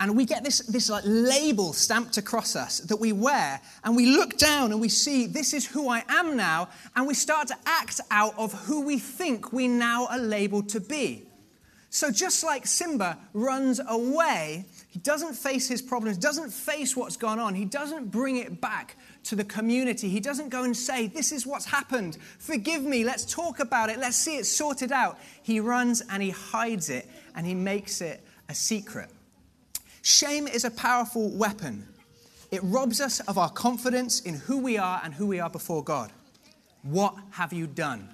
And 0.00 0.16
we 0.16 0.24
get 0.24 0.44
this, 0.44 0.60
this 0.60 0.88
like 0.88 1.02
label 1.04 1.72
stamped 1.72 2.18
across 2.18 2.54
us 2.54 2.78
that 2.80 2.98
we 2.98 3.12
wear, 3.12 3.60
and 3.82 3.96
we 3.96 4.06
look 4.06 4.38
down 4.38 4.70
and 4.70 4.80
we 4.80 4.88
see 4.88 5.26
this 5.26 5.52
is 5.52 5.66
who 5.66 5.88
I 5.88 6.04
am 6.08 6.36
now, 6.36 6.68
and 6.94 7.06
we 7.06 7.14
start 7.14 7.48
to 7.48 7.56
act 7.66 8.00
out 8.10 8.34
of 8.38 8.52
who 8.52 8.82
we 8.82 8.98
think 8.98 9.52
we 9.52 9.66
now 9.66 10.06
are 10.06 10.18
labeled 10.18 10.68
to 10.70 10.80
be. 10.80 11.24
So, 11.90 12.12
just 12.12 12.44
like 12.44 12.66
Simba 12.66 13.18
runs 13.32 13.80
away, 13.88 14.66
he 14.88 15.00
doesn't 15.00 15.34
face 15.34 15.66
his 15.66 15.82
problems, 15.82 16.16
doesn't 16.16 16.50
face 16.50 16.96
what's 16.96 17.16
gone 17.16 17.40
on, 17.40 17.54
he 17.54 17.64
doesn't 17.64 18.10
bring 18.10 18.36
it 18.36 18.60
back 18.60 18.96
to 19.24 19.36
the 19.36 19.44
community. 19.44 20.08
He 20.08 20.20
doesn't 20.20 20.48
go 20.48 20.64
and 20.64 20.76
say, 20.76 21.06
This 21.06 21.32
is 21.32 21.46
what's 21.46 21.66
happened, 21.66 22.18
forgive 22.38 22.82
me, 22.82 23.04
let's 23.04 23.24
talk 23.24 23.60
about 23.60 23.90
it, 23.90 23.98
let's 23.98 24.16
see 24.16 24.36
it 24.36 24.44
sorted 24.46 24.92
out. 24.92 25.18
He 25.42 25.60
runs 25.60 26.02
and 26.10 26.22
he 26.22 26.30
hides 26.30 26.90
it 26.90 27.08
and 27.34 27.46
he 27.46 27.54
makes 27.54 28.00
it 28.00 28.24
a 28.48 28.54
secret. 28.54 29.10
Shame 30.02 30.48
is 30.48 30.64
a 30.64 30.70
powerful 30.70 31.28
weapon. 31.30 31.86
It 32.50 32.60
robs 32.62 33.00
us 33.00 33.20
of 33.20 33.36
our 33.36 33.50
confidence 33.50 34.20
in 34.20 34.34
who 34.34 34.58
we 34.58 34.78
are 34.78 35.00
and 35.04 35.12
who 35.12 35.26
we 35.26 35.38
are 35.38 35.50
before 35.50 35.84
God. 35.84 36.12
What 36.82 37.14
have 37.32 37.52
you 37.52 37.66
done? 37.66 38.08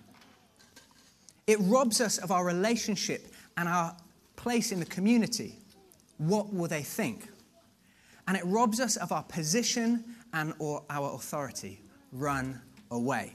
It 1.47 1.59
robs 1.61 2.01
us 2.01 2.19
of 2.19 2.33
our 2.33 2.45
relationship 2.45 3.33
and 3.57 3.69
our 3.69 3.95
place 4.37 4.73
in 4.73 4.81
the 4.81 4.87
community. 4.87 5.57
What 6.19 6.53
will 6.53 6.69
they 6.69 6.83
think? 6.83 7.29
And 8.27 8.37
it 8.37 8.45
robs 8.47 8.81
us 8.81 8.97
of 8.97 9.12
our 9.12 9.23
position 9.23 10.05
and 10.35 10.53
or 10.59 10.83
our 10.90 11.14
authority. 11.14 11.81
Run 12.12 12.61
away. 12.90 13.35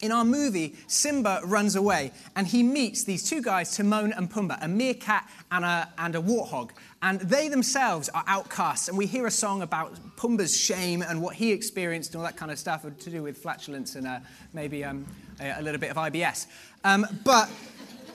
In 0.00 0.12
our 0.12 0.26
movie, 0.26 0.74
Simba 0.88 1.40
runs 1.44 1.74
away 1.74 2.12
and 2.34 2.46
he 2.46 2.62
meets 2.62 3.04
these 3.04 3.28
two 3.28 3.40
guys, 3.40 3.74
Timon 3.74 4.12
and 4.12 4.30
Pumbaa, 4.30 4.58
a 4.60 4.68
meerkat 4.68 5.26
and 5.50 5.64
a, 5.64 5.88
and 5.96 6.14
a 6.14 6.20
warthog. 6.20 6.70
And 7.00 7.18
they 7.20 7.48
themselves 7.48 8.10
are 8.10 8.22
outcasts. 8.26 8.88
And 8.88 8.98
we 8.98 9.06
hear 9.06 9.26
a 9.26 9.30
song 9.30 9.62
about 9.62 9.94
Pumbaa's 10.16 10.54
shame 10.54 11.00
and 11.00 11.22
what 11.22 11.34
he 11.36 11.50
experienced 11.50 12.10
and 12.10 12.20
all 12.20 12.26
that 12.26 12.36
kind 12.36 12.52
of 12.52 12.58
stuff 12.58 12.82
to 12.82 13.10
do 13.10 13.22
with 13.22 13.38
flatulence 13.38 13.94
and 13.94 14.06
uh, 14.06 14.20
maybe 14.52 14.84
um, 14.84 15.06
a, 15.40 15.60
a, 15.60 15.62
little 15.62 15.80
bit 15.80 15.90
of 15.90 15.96
IBS. 15.96 16.46
Um, 16.84 17.06
but 17.24 17.48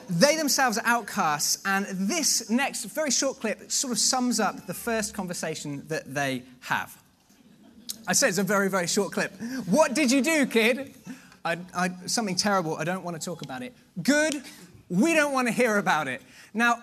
they 0.08 0.36
themselves 0.36 0.78
are 0.78 0.86
outcasts, 0.86 1.62
and 1.64 1.86
this 1.90 2.50
next 2.50 2.84
very 2.84 3.10
short 3.10 3.40
clip 3.40 3.72
sort 3.72 3.92
of 3.92 3.98
sums 3.98 4.40
up 4.40 4.66
the 4.66 4.74
first 4.74 5.14
conversation 5.14 5.84
that 5.88 6.14
they 6.14 6.42
have. 6.60 7.01
I 8.06 8.12
said 8.14 8.30
it's 8.30 8.38
a 8.38 8.42
very, 8.42 8.68
very 8.68 8.86
short 8.86 9.12
clip. 9.12 9.32
What 9.66 9.94
did 9.94 10.10
you 10.10 10.22
do, 10.22 10.46
kid? 10.46 10.94
I, 11.44 11.58
I, 11.74 11.90
something 12.06 12.36
terrible. 12.36 12.76
I 12.76 12.84
don't 12.84 13.04
want 13.04 13.20
to 13.20 13.24
talk 13.24 13.42
about 13.42 13.62
it. 13.62 13.74
Good. 14.02 14.42
We 14.88 15.14
don't 15.14 15.32
want 15.32 15.48
to 15.48 15.52
hear 15.52 15.78
about 15.78 16.08
it. 16.08 16.22
Now, 16.52 16.78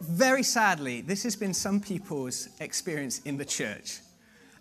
very 0.00 0.42
sadly, 0.42 1.00
this 1.00 1.22
has 1.22 1.36
been 1.36 1.54
some 1.54 1.80
people's 1.80 2.48
experience 2.60 3.20
in 3.20 3.36
the 3.36 3.44
church. 3.44 3.98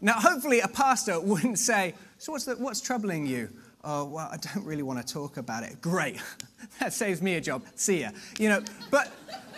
Now, 0.01 0.13
hopefully, 0.13 0.61
a 0.61 0.67
pastor 0.67 1.19
wouldn't 1.21 1.59
say, 1.59 1.93
So, 2.17 2.31
what's, 2.31 2.45
the, 2.45 2.55
what's 2.55 2.81
troubling 2.81 3.25
you? 3.25 3.49
Oh, 3.83 4.05
well, 4.05 4.29
I 4.31 4.37
don't 4.37 4.65
really 4.65 4.83
want 4.83 5.05
to 5.05 5.13
talk 5.13 5.37
about 5.37 5.63
it. 5.63 5.79
Great. 5.81 6.19
that 6.79 6.93
saves 6.93 7.21
me 7.21 7.35
a 7.35 7.41
job. 7.41 7.63
See 7.75 8.01
ya. 8.01 8.09
You 8.39 8.49
know, 8.49 8.63
but 8.89 9.11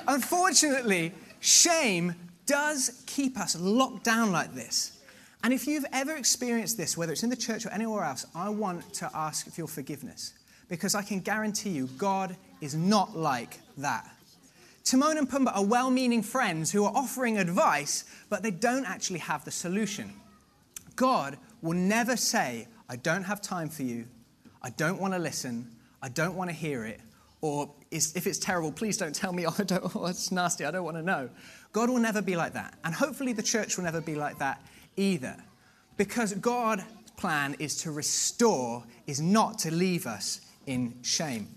unfortunately, 0.08 1.14
shame 1.40 2.14
does 2.46 3.04
keep 3.06 3.38
us 3.40 3.58
locked 3.60 4.04
down 4.04 4.32
like 4.32 4.54
this. 4.54 4.97
And 5.44 5.54
if 5.54 5.68
you've 5.68 5.86
ever 5.94 6.16
experienced 6.16 6.78
this, 6.78 6.98
whether 6.98 7.12
it's 7.12 7.24
in 7.24 7.30
the 7.30 7.36
church 7.36 7.66
or 7.66 7.70
anywhere 7.70 8.04
else, 8.04 8.26
I 8.36 8.50
want 8.50 8.94
to 8.96 9.10
ask 9.14 9.50
for 9.50 9.62
your 9.62 9.68
forgiveness. 9.68 10.34
Because 10.70 10.96
I 10.96 11.02
can 11.02 11.20
guarantee 11.20 11.70
you, 11.70 11.88
God 11.98 12.36
is 12.60 12.76
not 12.76 13.16
like 13.16 13.60
that. 13.78 14.10
Timon 14.84 15.18
and 15.18 15.30
Pumbaa 15.30 15.56
are 15.56 15.66
well 15.66 15.92
meaning 15.92 16.22
friends 16.22 16.72
who 16.72 16.86
are 16.86 16.92
offering 16.96 17.38
advice, 17.38 18.06
but 18.30 18.42
they 18.42 18.52
don't 18.52 18.86
actually 18.86 19.20
have 19.20 19.46
the 19.46 19.52
solution. 19.52 20.14
God 20.96 21.38
will 21.62 21.74
never 21.74 22.16
say, 22.16 22.68
I 22.90 22.96
don't 22.96 23.24
have 23.24 23.42
time 23.42 23.70
for 23.70 23.84
you, 23.84 24.08
I 24.62 24.70
don't 24.72 25.00
want 25.00 25.14
to 25.14 25.20
listen, 25.20 25.70
I 26.02 26.10
don't 26.10 26.36
want 26.36 26.50
to 26.50 26.56
hear 26.56 26.86
it, 26.86 27.02
or 27.42 27.70
if 27.92 28.26
it's 28.26 28.40
terrible, 28.40 28.72
please 28.72 28.98
don't 28.98 29.14
tell 29.14 29.34
me, 29.34 29.46
oh, 29.48 29.56
oh, 29.96 30.06
it's 30.06 30.32
nasty, 30.32 30.66
I 30.66 30.72
don't 30.72 30.86
want 30.86 30.98
to 30.98 31.04
know. 31.04 31.30
God 31.74 31.90
will 31.90 32.00
never 32.00 32.22
be 32.22 32.36
like 32.36 32.54
that. 32.54 32.74
And 32.84 32.94
hopefully 32.94 33.34
the 33.34 33.44
church 33.44 33.78
will 33.78 33.84
never 33.84 34.02
be 34.02 34.16
like 34.16 34.40
that 34.40 34.62
either. 34.98 35.38
Because 35.96 36.34
God's 36.34 36.84
plan 37.16 37.56
is 37.60 37.78
to 37.84 37.92
restore, 37.92 38.84
is 39.08 39.22
not 39.22 39.60
to 39.60 39.72
leave 39.72 40.06
us 40.06 40.42
in 40.66 40.94
shame. 41.02 41.48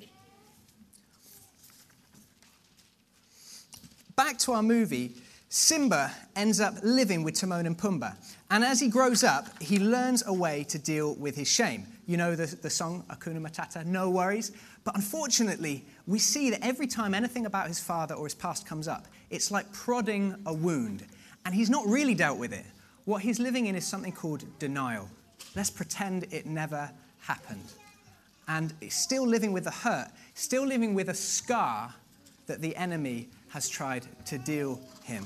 Back 4.17 4.39
to 4.41 4.53
our 4.53 4.63
movie, 4.63 5.15
Simba 5.49 6.13
ends 6.37 6.61
up 6.61 6.75
living 6.83 7.25
with 7.25 7.35
Timon 7.35 7.67
and 7.67 7.77
Pumbaa. 7.77 8.17
And 8.51 8.63
as 8.63 8.81
he 8.81 8.89
grows 8.89 9.25
up, 9.25 9.61
he 9.63 9.79
learns 9.79 10.23
a 10.27 10.33
way 10.33 10.65
to 10.65 10.79
deal 10.79 11.15
with 11.15 11.35
his 11.37 11.49
shame. 11.49 11.87
You 12.07 12.17
know 12.17 12.37
the, 12.37 12.47
the 12.47 12.71
song, 12.71 13.05
Hakuna 13.09 13.41
Matata, 13.41 13.85
no 13.85 14.11
worries. 14.11 14.53
But 14.85 14.95
unfortunately, 14.95 15.85
we 16.07 16.19
see 16.19 16.51
that 16.51 16.65
every 16.65 16.87
time 16.87 17.15
anything 17.15 17.47
about 17.47 17.69
his 17.69 17.81
father 17.81 18.15
or 18.15 18.27
his 18.27 18.35
past 18.35 18.67
comes 18.67 18.89
up, 18.89 19.07
it's 19.31 19.51
like 19.51 19.71
prodding 19.73 20.35
a 20.47 20.55
wound. 20.55 21.05
And 21.45 21.55
he's 21.55 21.71
not 21.71 21.87
really 21.87 22.15
dealt 22.15 22.39
with 22.39 22.53
it. 22.53 22.65
What 23.05 23.23
he's 23.23 23.39
living 23.39 23.67
in 23.67 23.75
is 23.75 23.87
something 23.87 24.13
called 24.13 24.45
denial. 24.59 25.09
Let's 25.57 25.71
pretend 25.71 26.27
it 26.31 26.47
never 26.47 26.91
happened. 27.21 27.73
And 28.49 28.75
he's 28.81 28.95
still 28.95 29.27
living 29.27 29.53
with 29.53 29.65
the 29.65 29.71
hurt, 29.71 30.11
still 30.35 30.67
living 30.67 30.95
with 30.95 31.09
a 31.09 31.15
scar 31.15 31.95
that 32.47 32.61
the 32.61 32.75
enemy 32.77 33.29
has 33.49 33.69
tried 33.69 34.05
to 34.27 34.39
deal 34.39 34.81
him. 35.05 35.25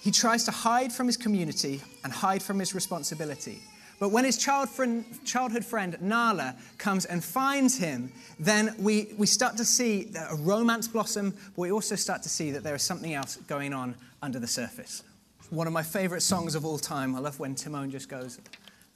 He 0.00 0.10
tries 0.10 0.44
to 0.44 0.50
hide 0.50 0.92
from 0.92 1.06
his 1.06 1.16
community 1.16 1.80
and 2.02 2.12
hide 2.12 2.42
from 2.42 2.58
his 2.58 2.74
responsibility. 2.74 3.62
But 4.02 4.08
when 4.08 4.24
his 4.24 4.36
child 4.36 4.68
friend, 4.68 5.04
childhood 5.24 5.64
friend 5.64 5.96
Nala 6.00 6.56
comes 6.76 7.04
and 7.04 7.22
finds 7.22 7.78
him, 7.78 8.10
then 8.36 8.74
we, 8.76 9.14
we 9.16 9.28
start 9.28 9.56
to 9.58 9.64
see 9.64 10.10
a 10.28 10.34
romance 10.34 10.88
blossom, 10.88 11.30
but 11.30 11.58
we 11.62 11.70
also 11.70 11.94
start 11.94 12.20
to 12.24 12.28
see 12.28 12.50
that 12.50 12.64
there 12.64 12.74
is 12.74 12.82
something 12.82 13.14
else 13.14 13.36
going 13.46 13.72
on 13.72 13.94
under 14.20 14.40
the 14.40 14.46
surface. 14.48 15.04
One 15.50 15.68
of 15.68 15.72
my 15.72 15.84
favorite 15.84 16.22
songs 16.22 16.56
of 16.56 16.64
all 16.64 16.78
time. 16.78 17.14
I 17.14 17.20
love 17.20 17.38
when 17.38 17.54
Timon 17.54 17.92
just 17.92 18.08
goes, 18.08 18.40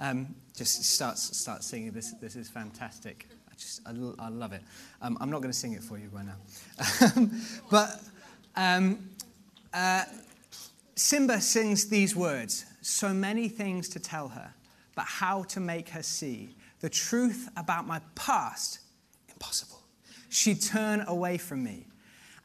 um, 0.00 0.34
just 0.56 0.82
starts, 0.82 1.38
starts 1.38 1.68
singing. 1.68 1.92
This, 1.92 2.12
this 2.14 2.34
is 2.34 2.48
fantastic. 2.48 3.28
I 3.48 3.54
just, 3.54 3.82
I, 3.86 3.90
I 4.18 4.28
love 4.28 4.52
it. 4.52 4.62
Um, 5.00 5.18
I'm 5.20 5.30
not 5.30 5.40
going 5.40 5.52
to 5.52 5.56
sing 5.56 5.74
it 5.74 5.84
for 5.84 5.98
you 5.98 6.10
right 6.12 6.26
now. 6.26 7.28
but 7.70 8.00
um, 8.56 9.08
uh, 9.72 10.02
Simba 10.96 11.40
sings 11.40 11.86
these 11.86 12.16
words 12.16 12.66
So 12.80 13.14
many 13.14 13.48
things 13.48 13.88
to 13.90 14.00
tell 14.00 14.30
her 14.30 14.52
but 14.96 15.04
how 15.04 15.44
to 15.44 15.60
make 15.60 15.90
her 15.90 16.02
see 16.02 16.56
the 16.80 16.88
truth 16.88 17.48
about 17.56 17.86
my 17.86 18.00
past, 18.16 18.80
impossible. 19.28 19.80
She'd 20.28 20.60
turn 20.60 21.04
away 21.06 21.38
from 21.38 21.62
me. 21.62 21.86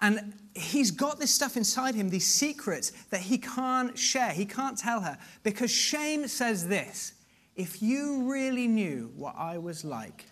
And 0.01 0.33
he's 0.55 0.91
got 0.91 1.19
this 1.19 1.33
stuff 1.33 1.57
inside 1.57 1.95
him, 1.95 2.09
these 2.09 2.27
secrets 2.27 2.91
that 3.09 3.21
he 3.21 3.37
can't 3.37 3.97
share, 3.97 4.31
he 4.31 4.45
can't 4.45 4.77
tell 4.77 4.99
her, 4.99 5.17
because 5.43 5.71
shame 5.71 6.27
says 6.27 6.67
this 6.67 7.13
if 7.55 7.81
you 7.81 8.31
really 8.31 8.67
knew 8.67 9.11
what 9.15 9.35
I 9.37 9.57
was 9.57 9.83
like, 9.83 10.25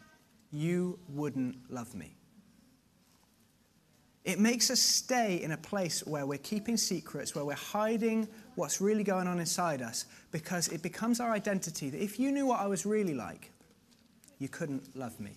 you 0.51 0.99
wouldn't 1.07 1.57
love 1.69 1.93
me. 1.93 2.15
It 4.23 4.39
makes 4.39 4.69
us 4.69 4.79
stay 4.79 5.41
in 5.41 5.51
a 5.51 5.57
place 5.57 6.05
where 6.05 6.25
we're 6.25 6.37
keeping 6.39 6.77
secrets, 6.77 7.35
where 7.35 7.45
we're 7.45 7.55
hiding 7.55 8.27
what's 8.59 8.79
really 8.79 9.03
going 9.03 9.27
on 9.27 9.39
inside 9.39 9.81
us, 9.81 10.05
because 10.31 10.67
it 10.67 10.81
becomes 10.81 11.19
our 11.19 11.31
identity 11.31 11.89
that 11.89 12.01
if 12.01 12.19
you 12.19 12.31
knew 12.31 12.45
what 12.45 12.59
I 12.59 12.67
was 12.67 12.85
really 12.85 13.15
like, 13.15 13.51
you 14.37 14.47
couldn't 14.47 14.95
love 14.95 15.19
me. 15.19 15.31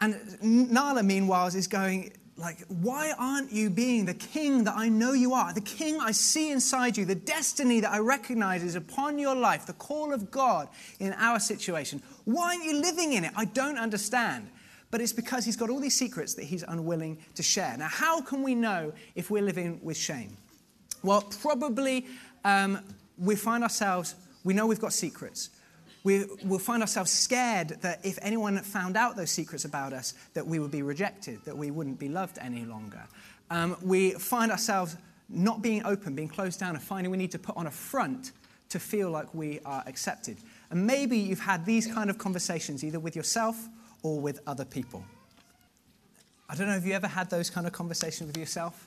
And 0.00 0.70
Nala, 0.72 1.02
meanwhile, 1.02 1.46
is 1.46 1.66
going, 1.66 2.12
like, 2.36 2.58
why 2.68 3.14
aren't 3.18 3.50
you 3.50 3.70
being 3.70 4.04
the 4.04 4.14
king 4.14 4.64
that 4.64 4.74
I 4.76 4.90
know 4.90 5.14
you 5.14 5.32
are? 5.32 5.54
The 5.54 5.60
king 5.62 5.98
I 6.00 6.12
see 6.12 6.50
inside 6.50 6.96
you, 6.96 7.06
the 7.06 7.14
destiny 7.14 7.80
that 7.80 7.90
I 7.90 7.98
recognize 7.98 8.62
is 8.62 8.74
upon 8.74 9.18
your 9.18 9.34
life, 9.34 9.64
the 9.64 9.72
call 9.72 10.12
of 10.12 10.30
God 10.30 10.68
in 11.00 11.14
our 11.14 11.40
situation. 11.40 12.02
Why 12.24 12.54
aren't 12.54 12.64
you 12.64 12.78
living 12.78 13.14
in 13.14 13.24
it? 13.24 13.32
I 13.36 13.46
don't 13.46 13.78
understand. 13.78 14.50
But 14.90 15.00
it's 15.00 15.14
because 15.14 15.44
he's 15.44 15.56
got 15.56 15.70
all 15.70 15.80
these 15.80 15.96
secrets 15.96 16.34
that 16.34 16.44
he's 16.44 16.62
unwilling 16.62 17.18
to 17.34 17.42
share. 17.42 17.74
Now, 17.76 17.88
how 17.88 18.20
can 18.20 18.42
we 18.42 18.54
know 18.54 18.92
if 19.14 19.30
we're 19.30 19.42
living 19.42 19.80
with 19.82 19.96
shame? 19.96 20.36
Well, 21.02 21.22
probably 21.40 22.06
um, 22.44 22.80
we 23.18 23.36
find 23.36 23.62
ourselves, 23.62 24.14
we 24.44 24.54
know 24.54 24.66
we've 24.66 24.80
got 24.80 24.92
secrets. 24.92 25.50
We, 26.04 26.24
will 26.44 26.60
find 26.60 26.82
ourselves 26.82 27.10
scared 27.10 27.80
that 27.80 28.04
if 28.04 28.18
anyone 28.22 28.56
found 28.58 28.96
out 28.96 29.16
those 29.16 29.30
secrets 29.30 29.64
about 29.64 29.92
us, 29.92 30.14
that 30.34 30.46
we 30.46 30.60
would 30.60 30.70
be 30.70 30.82
rejected, 30.82 31.40
that 31.44 31.56
we 31.56 31.72
wouldn't 31.72 31.98
be 31.98 32.08
loved 32.08 32.38
any 32.40 32.64
longer. 32.64 33.02
Um, 33.50 33.76
we 33.82 34.12
find 34.12 34.52
ourselves 34.52 34.96
not 35.28 35.62
being 35.62 35.84
open, 35.84 36.14
being 36.14 36.28
closed 36.28 36.60
down, 36.60 36.76
and 36.76 36.82
finding 36.82 37.10
we 37.10 37.16
need 37.16 37.32
to 37.32 37.38
put 37.38 37.56
on 37.56 37.66
a 37.66 37.70
front 37.70 38.32
to 38.68 38.78
feel 38.78 39.10
like 39.10 39.32
we 39.34 39.60
are 39.64 39.82
accepted. 39.86 40.36
And 40.70 40.86
maybe 40.86 41.18
you've 41.18 41.40
had 41.40 41.64
these 41.64 41.86
kind 41.86 42.10
of 42.10 42.18
conversations 42.18 42.84
either 42.84 43.00
with 43.00 43.16
yourself 43.16 43.68
or 44.02 44.20
with 44.20 44.40
other 44.46 44.64
people. 44.64 45.04
I 46.48 46.54
don't 46.54 46.68
know 46.68 46.76
if 46.76 46.86
you 46.86 46.92
ever 46.92 47.08
had 47.08 47.30
those 47.30 47.50
kind 47.50 47.66
of 47.66 47.72
conversations 47.72 48.28
with 48.28 48.36
yourself. 48.36 48.86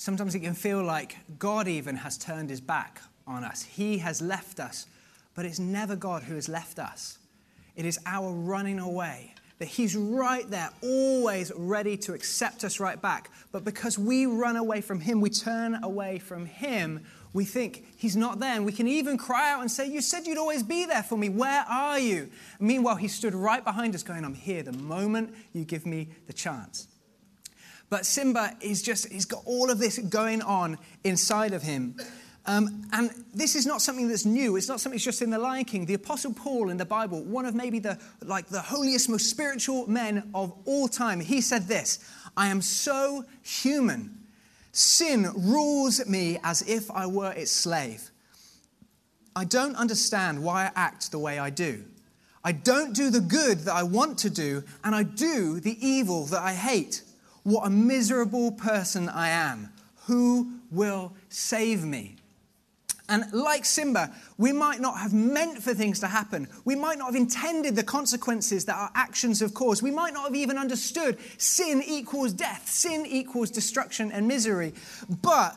Sometimes 0.00 0.34
it 0.34 0.40
can 0.40 0.54
feel 0.54 0.82
like 0.82 1.18
God 1.38 1.68
even 1.68 1.94
has 1.94 2.16
turned 2.16 2.48
his 2.48 2.62
back 2.62 3.02
on 3.26 3.44
us. 3.44 3.62
He 3.62 3.98
has 3.98 4.22
left 4.22 4.58
us, 4.58 4.86
but 5.34 5.44
it's 5.44 5.58
never 5.58 5.94
God 5.94 6.22
who 6.22 6.36
has 6.36 6.48
left 6.48 6.78
us. 6.78 7.18
It 7.76 7.84
is 7.84 7.98
our 8.06 8.32
running 8.32 8.78
away 8.78 9.34
that 9.58 9.68
He's 9.68 9.94
right 9.94 10.48
there, 10.48 10.70
always 10.82 11.52
ready 11.54 11.98
to 11.98 12.14
accept 12.14 12.64
us 12.64 12.80
right 12.80 12.98
back. 13.02 13.30
But 13.52 13.62
because 13.62 13.98
we 13.98 14.24
run 14.24 14.56
away 14.56 14.80
from 14.80 15.00
Him, 15.00 15.20
we 15.20 15.28
turn 15.28 15.78
away 15.84 16.18
from 16.18 16.46
Him, 16.46 17.04
we 17.34 17.44
think 17.44 17.84
He's 17.98 18.16
not 18.16 18.40
there. 18.40 18.54
And 18.54 18.64
we 18.64 18.72
can 18.72 18.88
even 18.88 19.18
cry 19.18 19.52
out 19.52 19.60
and 19.60 19.70
say, 19.70 19.86
You 19.86 20.00
said 20.00 20.26
you'd 20.26 20.38
always 20.38 20.62
be 20.62 20.86
there 20.86 21.02
for 21.02 21.18
me. 21.18 21.28
Where 21.28 21.66
are 21.68 21.98
you? 21.98 22.30
meanwhile, 22.58 22.96
He 22.96 23.06
stood 23.06 23.34
right 23.34 23.62
behind 23.62 23.94
us, 23.94 24.02
going, 24.02 24.24
I'm 24.24 24.32
here 24.32 24.62
the 24.62 24.72
moment 24.72 25.34
you 25.52 25.66
give 25.66 25.84
me 25.84 26.08
the 26.26 26.32
chance. 26.32 26.88
But 27.90 28.06
Simba 28.06 28.56
is 28.60 28.82
just, 28.82 29.08
he's 29.08 29.24
got 29.24 29.42
all 29.44 29.68
of 29.68 29.78
this 29.78 29.98
going 29.98 30.42
on 30.42 30.78
inside 31.02 31.52
of 31.52 31.62
him. 31.62 31.96
Um, 32.46 32.88
and 32.92 33.10
this 33.34 33.54
is 33.54 33.66
not 33.66 33.82
something 33.82 34.08
that's 34.08 34.24
new. 34.24 34.56
It's 34.56 34.68
not 34.68 34.80
something 34.80 34.96
that's 34.96 35.04
just 35.04 35.22
in 35.22 35.30
the 35.30 35.38
Lion 35.38 35.64
King. 35.64 35.86
The 35.86 35.94
Apostle 35.94 36.32
Paul 36.32 36.70
in 36.70 36.76
the 36.76 36.86
Bible, 36.86 37.22
one 37.22 37.44
of 37.44 37.54
maybe 37.54 37.80
the 37.80 37.98
like 38.22 38.46
the 38.46 38.60
holiest, 38.60 39.08
most 39.08 39.28
spiritual 39.28 39.86
men 39.88 40.30
of 40.34 40.52
all 40.64 40.88
time, 40.88 41.20
he 41.20 41.40
said 41.42 41.68
this: 41.68 41.98
"I 42.36 42.48
am 42.48 42.62
so 42.62 43.24
human. 43.42 44.18
Sin 44.72 45.28
rules 45.34 46.06
me 46.06 46.38
as 46.42 46.62
if 46.62 46.90
I 46.90 47.06
were 47.06 47.32
its 47.32 47.52
slave. 47.52 48.10
I 49.36 49.44
don't 49.44 49.76
understand 49.76 50.42
why 50.42 50.64
I 50.64 50.70
act 50.74 51.10
the 51.10 51.18
way 51.18 51.38
I 51.38 51.50
do. 51.50 51.84
I 52.42 52.52
don't 52.52 52.94
do 52.94 53.10
the 53.10 53.20
good 53.20 53.60
that 53.60 53.74
I 53.74 53.82
want 53.82 54.18
to 54.18 54.30
do, 54.30 54.64
and 54.82 54.94
I 54.94 55.02
do 55.02 55.60
the 55.60 55.76
evil 55.86 56.24
that 56.26 56.40
I 56.40 56.54
hate. 56.54 57.02
What 57.42 57.66
a 57.66 57.70
miserable 57.70 58.52
person 58.52 59.08
I 59.08 59.30
am. 59.30 59.70
Who 60.06 60.52
will 60.70 61.12
save 61.28 61.84
me?" 61.84 62.16
And 63.10 63.24
like 63.32 63.64
Simba, 63.64 64.12
we 64.38 64.52
might 64.52 64.80
not 64.80 64.98
have 64.98 65.12
meant 65.12 65.60
for 65.60 65.74
things 65.74 65.98
to 65.98 66.06
happen. 66.06 66.46
We 66.64 66.76
might 66.76 66.96
not 66.96 67.06
have 67.06 67.16
intended 67.16 67.74
the 67.74 67.82
consequences 67.82 68.64
that 68.66 68.76
our 68.76 68.90
actions 68.94 69.40
have 69.40 69.52
caused. 69.52 69.82
We 69.82 69.90
might 69.90 70.14
not 70.14 70.26
have 70.26 70.36
even 70.36 70.56
understood 70.56 71.18
sin 71.36 71.82
equals 71.84 72.32
death, 72.32 72.70
sin 72.70 73.04
equals 73.04 73.50
destruction 73.50 74.12
and 74.12 74.28
misery. 74.28 74.74
But 75.22 75.56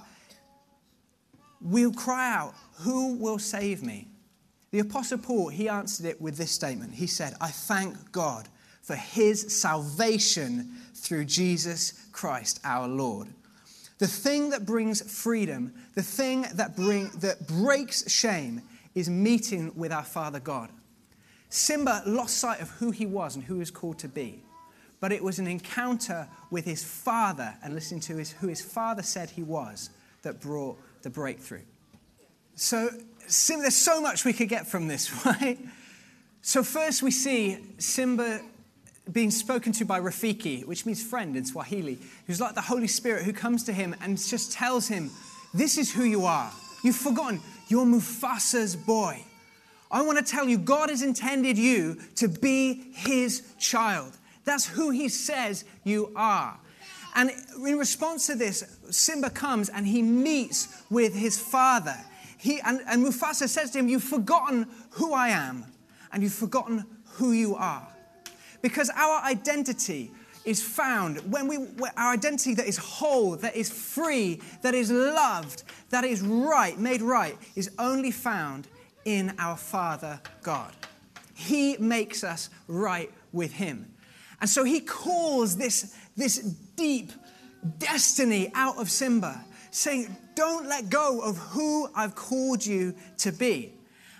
we'll 1.61 1.93
cry 1.93 2.33
out, 2.33 2.55
Who 2.79 3.13
will 3.17 3.37
save 3.37 3.83
me? 3.83 4.07
The 4.71 4.79
Apostle 4.79 5.19
Paul, 5.19 5.49
he 5.49 5.69
answered 5.69 6.07
it 6.07 6.19
with 6.19 6.37
this 6.37 6.49
statement. 6.49 6.95
He 6.95 7.05
said, 7.05 7.35
I 7.39 7.49
thank 7.49 8.11
God 8.11 8.49
for 8.81 8.95
his 8.95 9.61
salvation 9.61 10.71
through 11.03 11.25
Jesus 11.25 12.07
Christ 12.11 12.59
our 12.63 12.87
Lord. 12.87 13.27
The 13.99 14.07
thing 14.07 14.49
that 14.49 14.65
brings 14.65 15.01
freedom, 15.01 15.73
the 15.95 16.01
thing 16.01 16.45
that, 16.55 16.75
bring, 16.75 17.09
that 17.19 17.47
breaks 17.47 18.09
shame, 18.11 18.61
is 18.95 19.09
meeting 19.09 19.71
with 19.75 19.91
our 19.91 20.03
Father 20.03 20.39
God. 20.39 20.69
Simba 21.49 22.01
lost 22.05 22.37
sight 22.37 22.61
of 22.61 22.69
who 22.71 22.91
he 22.91 23.05
was 23.05 23.35
and 23.35 23.43
who 23.43 23.55
he 23.55 23.59
was 23.59 23.71
called 23.71 23.99
to 23.99 24.07
be. 24.07 24.41
But 24.99 25.11
it 25.11 25.23
was 25.23 25.37
an 25.37 25.47
encounter 25.47 26.27
with 26.49 26.65
his 26.65 26.83
father 26.83 27.53
and 27.63 27.75
listening 27.75 28.01
to 28.01 28.17
his, 28.17 28.31
who 28.31 28.47
his 28.47 28.61
father 28.61 29.03
said 29.03 29.29
he 29.29 29.43
was 29.43 29.89
that 30.21 30.39
brought 30.39 30.79
the 31.01 31.09
breakthrough. 31.09 31.61
So, 32.55 32.89
Simba, 33.27 33.63
there's 33.63 33.75
so 33.75 34.01
much 34.01 34.25
we 34.25 34.33
could 34.33 34.49
get 34.49 34.67
from 34.67 34.87
this, 34.87 35.25
right? 35.25 35.59
So, 36.41 36.63
first 36.63 37.03
we 37.03 37.11
see 37.11 37.57
Simba 37.77 38.41
being 39.11 39.31
spoken 39.31 39.71
to 39.73 39.85
by 39.85 39.99
Rafiki, 39.99 40.65
which 40.65 40.85
means 40.85 41.03
friend 41.03 41.35
in 41.35 41.45
Swahili, 41.45 41.99
who's 42.25 42.39
like 42.39 42.55
the 42.55 42.61
Holy 42.61 42.87
Spirit 42.87 43.25
who 43.25 43.33
comes 43.33 43.63
to 43.65 43.73
him 43.73 43.95
and 44.01 44.17
just 44.17 44.53
tells 44.53 44.87
him, 44.87 45.11
This 45.53 45.77
is 45.77 45.93
who 45.93 46.03
you 46.03 46.25
are. 46.25 46.51
You've 46.83 46.95
forgotten, 46.95 47.41
you're 47.67 47.85
Mufasa's 47.85 48.75
boy. 48.75 49.23
I 49.91 50.01
want 50.01 50.17
to 50.17 50.23
tell 50.23 50.47
you, 50.47 50.57
God 50.57 50.89
has 50.89 51.03
intended 51.03 51.57
you 51.57 51.97
to 52.15 52.27
be 52.27 52.85
his 52.93 53.43
child. 53.59 54.13
That's 54.43 54.65
who 54.65 54.89
he 54.89 55.09
says 55.09 55.65
you 55.83 56.11
are. 56.15 56.57
And 57.15 57.31
in 57.65 57.77
response 57.77 58.25
to 58.27 58.35
this, 58.35 58.77
Simba 58.89 59.29
comes 59.29 59.69
and 59.69 59.85
he 59.85 60.01
meets 60.01 60.81
with 60.89 61.13
his 61.13 61.39
father. 61.39 61.95
He, 62.37 62.59
and, 62.61 62.81
and 62.87 63.05
Mufasa 63.05 63.47
says 63.47 63.71
to 63.71 63.79
him, 63.79 63.87
You've 63.87 64.03
forgotten 64.03 64.67
who 64.91 65.13
I 65.13 65.29
am, 65.29 65.65
and 66.11 66.23
you've 66.23 66.33
forgotten 66.33 66.85
who 67.13 67.31
you 67.31 67.55
are. 67.55 67.87
Because 68.63 68.89
our 68.95 69.21
identity 69.23 70.11
is 70.45 70.61
found 70.61 71.19
when 71.31 71.47
we 71.47 71.57
our 71.95 72.13
identity 72.13 72.53
that 72.53 72.67
is 72.67 72.77
whole 72.77 73.35
that 73.37 73.55
is 73.55 73.69
free 73.69 74.41
that 74.61 74.73
is 74.73 74.91
loved 74.91 75.63
that 75.89 76.03
is 76.03 76.21
right 76.21 76.77
made 76.77 77.01
right 77.01 77.37
is 77.55 77.71
only 77.79 78.11
found 78.11 78.67
in 79.05 79.33
our 79.39 79.57
father 79.57 80.19
god. 80.41 80.73
He 81.33 81.77
makes 81.77 82.23
us 82.23 82.49
right 82.67 83.11
with 83.31 83.53
him. 83.53 83.93
And 84.41 84.49
so 84.49 84.63
he 84.63 84.81
calls 84.81 85.57
this 85.57 85.95
this 86.17 86.39
deep 86.75 87.11
destiny 87.77 88.51
out 88.53 88.77
of 88.77 88.91
simba 88.91 89.45
saying 89.71 90.15
don't 90.35 90.67
let 90.67 90.89
go 90.89 91.21
of 91.21 91.37
who 91.37 91.87
i've 91.95 92.15
called 92.15 92.65
you 92.65 92.93
to 93.19 93.31
be. 93.31 93.73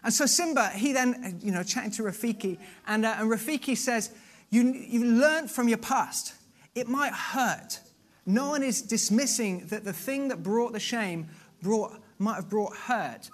And 0.05 0.13
so 0.13 0.25
simba 0.25 0.69
he 0.69 0.93
then 0.93 1.39
you 1.41 1.51
know 1.51 1.63
chatting 1.63 1.91
to 1.91 2.03
rafiki 2.03 2.57
and, 2.87 3.05
uh, 3.05 3.15
and 3.19 3.29
rafiki 3.29 3.75
says 3.75 4.11
you, 4.53 4.71
you 4.71 5.05
learned 5.05 5.49
from 5.49 5.67
your 5.67 5.79
past. 5.79 6.35
It 6.75 6.87
might 6.87 7.11
hurt. 7.11 7.79
No 8.27 8.49
one 8.49 8.61
is 8.61 8.83
dismissing 8.83 9.65
that 9.67 9.83
the 9.83 9.93
thing 9.93 10.27
that 10.27 10.43
brought 10.43 10.73
the 10.73 10.79
shame 10.79 11.27
brought, 11.63 11.93
might 12.19 12.35
have 12.35 12.49
brought 12.49 12.75
hurt. 12.75 13.31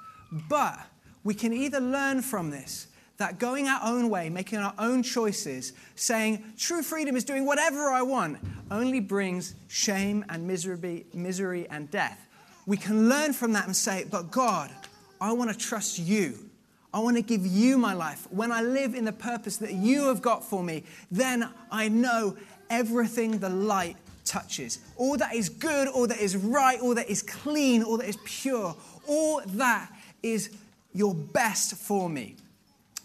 But 0.48 0.80
we 1.26 1.34
can 1.34 1.52
either 1.52 1.82
learn 1.82 2.22
from 2.22 2.52
this 2.52 2.88
that 3.18 3.38
going 3.38 3.68
our 3.68 3.82
own 3.84 4.10
way, 4.10 4.30
making 4.30 4.60
our 4.60 4.74
own 4.80 5.04
choices, 5.04 5.74
saying 5.96 6.42
true 6.58 6.82
freedom 6.82 7.18
is 7.18 7.26
doing 7.26 7.46
whatever 7.46 7.90
I 7.90 8.02
want, 8.02 8.38
only 8.72 9.02
brings 9.02 9.56
shame 9.68 10.24
and 10.30 10.48
misery, 10.48 11.06
misery 11.14 11.68
and 11.70 11.92
death. 11.92 12.26
We 12.66 12.78
can 12.78 13.10
learn 13.10 13.34
from 13.34 13.52
that 13.54 13.66
and 13.66 13.76
say, 13.76 14.06
but 14.10 14.32
God, 14.32 14.72
I 15.20 15.34
want 15.34 15.52
to 15.52 15.58
trust 15.58 16.00
you. 16.00 16.49
I 16.94 17.00
want 17.00 17.18
to 17.18 17.22
give 17.22 17.46
you 17.46 17.78
my 17.78 17.94
life. 17.94 18.28
When 18.32 18.52
I 18.52 18.62
live 18.62 18.96
in 18.96 19.06
the 19.06 19.14
purpose 19.14 19.58
that 19.58 19.74
you 19.74 20.08
have 20.08 20.22
got 20.22 20.44
for 20.44 20.64
me, 20.64 20.84
then 21.12 21.48
I 21.72 21.88
know 21.88 22.36
everything 22.70 23.40
the 23.40 23.50
light 23.50 23.96
touches. 24.26 24.80
All 24.96 25.18
that 25.18 25.36
is 25.36 25.50
good, 25.50 25.88
all 25.88 26.08
that 26.08 26.20
is 26.20 26.36
right, 26.36 26.80
all 26.80 26.96
that 26.96 27.10
is 27.10 27.22
clean, 27.22 27.84
all 27.84 27.98
that 27.98 28.08
is 28.08 28.18
pure, 28.26 28.76
all 29.08 29.42
that 29.46 29.92
is 30.24 30.50
your 30.94 31.14
best 31.14 31.76
for 31.76 32.10
me. 32.10 32.36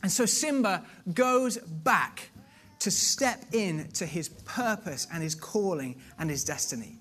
And 0.03 0.11
so 0.11 0.27
Simba 0.27 0.85
goes 1.13 1.57
back 1.59 2.31
to 2.81 2.91
step 2.91 3.43
in 3.53 3.89
to 3.93 4.05
his 4.05 4.29
purpose 4.29 5.07
and 5.13 5.23
his 5.23 5.35
calling 5.35 5.97
and 6.19 6.29
his 6.29 6.45
destiny. 6.45 6.99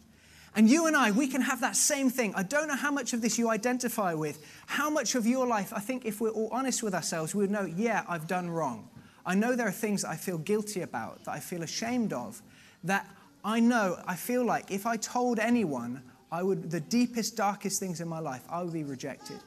And 0.55 0.69
you 0.69 0.85
and 0.85 0.95
I, 0.95 1.11
we 1.11 1.27
can 1.27 1.41
have 1.41 1.61
that 1.61 1.75
same 1.75 2.09
thing. 2.09 2.33
I 2.35 2.43
don't 2.43 2.67
know 2.67 2.75
how 2.75 2.91
much 2.91 3.13
of 3.13 3.21
this 3.21 3.39
you 3.39 3.49
identify 3.49 4.13
with. 4.13 4.45
How 4.67 4.89
much 4.89 5.15
of 5.15 5.25
your 5.25 5.47
life, 5.47 5.73
I 5.75 5.79
think 5.79 6.05
if 6.05 6.21
we're 6.21 6.29
all 6.29 6.49
honest 6.51 6.83
with 6.83 6.93
ourselves, 6.93 7.33
we 7.33 7.41
would 7.41 7.51
know, 7.51 7.65
yeah, 7.65 8.03
I've 8.07 8.27
done 8.27 8.49
wrong. 8.49 8.87
I 9.25 9.33
know 9.35 9.55
there 9.55 9.67
are 9.67 9.71
things 9.71 10.03
that 10.03 10.09
I 10.09 10.15
feel 10.15 10.37
guilty 10.37 10.81
about, 10.81 11.23
that 11.25 11.31
I 11.31 11.39
feel 11.39 11.63
ashamed 11.63 12.13
of, 12.13 12.41
that 12.83 13.07
I 13.43 13.59
know, 13.59 13.97
I 14.05 14.15
feel 14.15 14.45
like 14.45 14.69
if 14.69 14.85
I 14.85 14.97
told 14.97 15.39
anyone, 15.39 16.03
I 16.31 16.43
would, 16.43 16.69
the 16.69 16.79
deepest, 16.81 17.35
darkest 17.35 17.79
things 17.79 17.99
in 17.99 18.07
my 18.07 18.19
life, 18.19 18.43
I 18.49 18.61
would 18.61 18.73
be 18.73 18.83
rejected. 18.83 19.39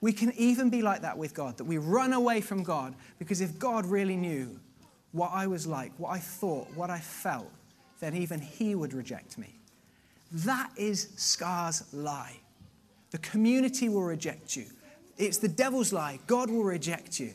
We 0.00 0.12
can 0.12 0.32
even 0.36 0.68
be 0.68 0.82
like 0.82 1.02
that 1.02 1.16
with 1.16 1.32
God, 1.32 1.56
that 1.58 1.64
we 1.64 1.78
run 1.78 2.12
away 2.12 2.40
from 2.40 2.62
God 2.62 2.94
because 3.18 3.40
if 3.40 3.58
God 3.58 3.86
really 3.86 4.16
knew 4.16 4.58
what 5.12 5.30
I 5.32 5.46
was 5.46 5.66
like, 5.66 5.92
what 5.98 6.10
I 6.10 6.18
thought, 6.18 6.68
what 6.74 6.90
I 6.90 6.98
felt, 6.98 7.50
then 8.00 8.16
even 8.16 8.40
He 8.40 8.74
would 8.74 8.92
reject 8.92 9.38
me. 9.38 9.61
That 10.32 10.70
is 10.76 11.08
Scar's 11.16 11.92
lie. 11.92 12.40
The 13.10 13.18
community 13.18 13.88
will 13.88 14.04
reject 14.04 14.56
you. 14.56 14.64
It's 15.18 15.38
the 15.38 15.48
devil's 15.48 15.92
lie. 15.92 16.18
God 16.26 16.50
will 16.50 16.64
reject 16.64 17.20
you. 17.20 17.34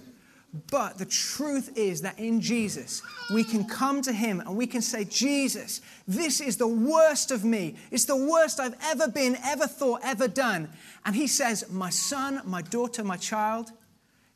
But 0.72 0.98
the 0.98 1.06
truth 1.06 1.78
is 1.78 2.02
that 2.02 2.18
in 2.18 2.42
Jesus, 2.42 3.04
we 3.32 3.44
can 3.44 3.66
come 3.66 4.02
to 4.02 4.12
Him 4.12 4.40
and 4.40 4.56
we 4.56 4.66
can 4.66 4.82
say, 4.82 5.04
Jesus, 5.04 5.82
this 6.08 6.42
is 6.42 6.58
the 6.58 6.68
worst 6.68 7.32
of 7.32 7.44
me. 7.44 7.76
It's 7.92 8.06
the 8.06 8.16
worst 8.16 8.60
I've 8.60 8.76
ever 8.86 9.08
been, 9.08 9.38
ever 9.44 9.68
thought, 9.68 10.02
ever 10.04 10.28
done. 10.28 10.70
And 11.06 11.16
He 11.16 11.28
says, 11.28 11.70
My 11.70 11.90
son, 11.90 12.42
my 12.46 12.62
daughter, 12.62 13.04
my 13.04 13.18
child, 13.18 13.72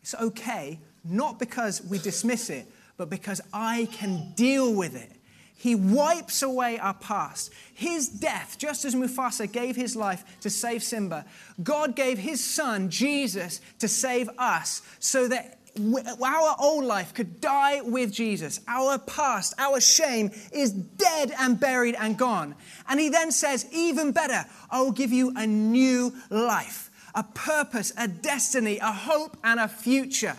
it's 0.02 0.13
okay, 0.15 0.80
not 1.04 1.39
because 1.39 1.82
we 1.84 1.97
dismiss 1.97 2.50
it, 2.50 2.67
but 2.97 3.10
because 3.10 3.41
I 3.54 3.88
can 3.91 4.34
deal 4.36 4.74
with 4.76 4.95
it. 4.95 5.12
He 5.62 5.76
wipes 5.76 6.41
away 6.41 6.80
our 6.80 6.95
past. 6.95 7.54
His 7.76 8.10
death, 8.10 8.58
just 8.58 8.84
as 8.84 8.95
Mufasa 8.95 9.45
gave 9.45 9.76
his 9.76 9.95
life 9.95 10.24
to 10.41 10.50
save 10.50 10.82
Simba, 10.82 11.24
God 11.62 11.95
gave 11.95 12.17
his 12.17 12.43
son, 12.43 12.89
Jesus, 12.89 13.62
to 13.78 13.88
save 13.88 14.28
us 14.39 14.82
so 14.97 15.28
that 15.28 15.60
our 16.19 16.56
old 16.60 16.84
life 16.86 17.13
could 17.13 17.39
die 17.39 17.82
with 17.82 18.12
Jesus. 18.12 18.60
Our 18.67 18.97
past, 18.97 19.54
our 19.60 19.80
shame 19.80 20.32
is 20.52 20.71
dead 20.71 21.32
and 21.38 21.60
buried 21.60 21.93
and 21.93 22.17
gone. 22.17 22.56
And 22.89 23.00
he 23.00 23.10
then 23.10 23.32
says, 23.32 23.67
even 23.71 24.13
better, 24.13 24.43
I 24.71 24.82
will 24.82 24.91
give 24.91 25.12
you 25.13 25.32
a 25.36 25.45
new 25.45 26.12
life, 26.32 26.89
a 27.13 27.21
purpose, 27.21 27.93
a 28.00 28.08
destiny, 28.08 28.80
a 28.80 28.91
hope, 28.91 29.38
and 29.43 29.60
a 29.60 29.67
future. 29.67 30.38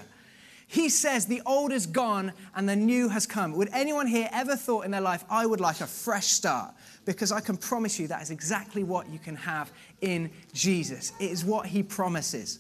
He 0.73 0.89
says 0.89 1.27
the 1.27 1.43
old 1.45 1.71
is 1.71 1.85
gone 1.85 2.33
and 2.55 2.67
the 2.67 2.75
new 2.75 3.11
has 3.11 3.27
come. 3.27 3.53
Would 3.57 3.69
anyone 3.75 4.07
here 4.07 4.31
ever 4.33 4.57
thought 4.57 4.87
in 4.87 4.91
their 4.91 5.03
life, 5.03 5.23
I 5.29 5.45
would 5.45 5.61
like 5.61 5.83
a 5.83 5.87
fresh 5.87 6.29
start? 6.29 6.75
Because 7.05 7.31
I 7.31 7.41
can 7.41 7.59
promise 7.59 8.01
you 8.01 8.09
that 8.09 8.23
is 8.23 8.31
exactly 8.31 8.83
what 8.83 9.07
you 9.11 9.19
can 9.19 9.37
have 9.37 9.71
in 10.01 10.31
Jesus. 10.55 11.13
It 11.21 11.31
is 11.31 11.45
what 11.45 11.67
he 11.67 11.83
promises. 11.83 12.59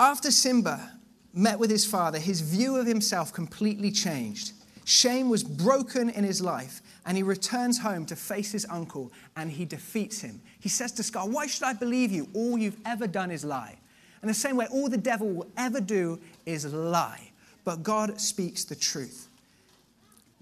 After 0.00 0.32
Simba 0.32 0.98
met 1.32 1.56
with 1.56 1.70
his 1.70 1.86
father, 1.86 2.18
his 2.18 2.40
view 2.40 2.78
of 2.78 2.86
himself 2.86 3.32
completely 3.32 3.92
changed. 3.92 4.54
Shame 4.84 5.28
was 5.28 5.44
broken 5.44 6.10
in 6.10 6.24
his 6.24 6.42
life, 6.42 6.82
and 7.06 7.16
he 7.16 7.22
returns 7.22 7.78
home 7.78 8.04
to 8.06 8.16
face 8.16 8.50
his 8.50 8.66
uncle 8.68 9.12
and 9.36 9.52
he 9.52 9.64
defeats 9.64 10.20
him. 10.20 10.42
He 10.58 10.68
says 10.68 10.90
to 10.94 11.04
Scar, 11.04 11.28
Why 11.28 11.46
should 11.46 11.62
I 11.62 11.74
believe 11.74 12.10
you? 12.10 12.26
All 12.34 12.58
you've 12.58 12.80
ever 12.84 13.06
done 13.06 13.30
is 13.30 13.44
lie. 13.44 13.78
In 14.24 14.28
the 14.28 14.32
same 14.32 14.56
way, 14.56 14.66
all 14.70 14.88
the 14.88 14.96
devil 14.96 15.28
will 15.28 15.50
ever 15.54 15.82
do 15.82 16.18
is 16.46 16.64
lie. 16.72 17.30
But 17.62 17.82
God 17.82 18.18
speaks 18.18 18.64
the 18.64 18.74
truth. 18.74 19.28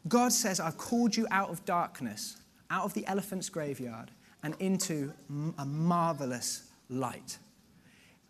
God 0.06 0.32
says, 0.32 0.60
I've 0.60 0.78
called 0.78 1.16
you 1.16 1.26
out 1.32 1.50
of 1.50 1.64
darkness, 1.64 2.36
out 2.70 2.84
of 2.84 2.94
the 2.94 3.04
elephant's 3.08 3.48
graveyard, 3.48 4.12
and 4.44 4.54
into 4.60 5.12
a 5.58 5.64
marvelous 5.64 6.70
light. 6.90 7.38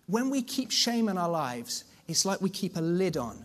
When 0.07 0.31
we 0.31 0.41
keep 0.41 0.71
shame 0.71 1.11
in 1.11 1.19
our 1.19 1.29
lives, 1.29 1.85
it's 2.09 2.25
like 2.25 2.41
we 2.41 2.49
keep 2.49 2.79
a 2.79 2.81
lid 2.81 3.19
on. 3.19 3.45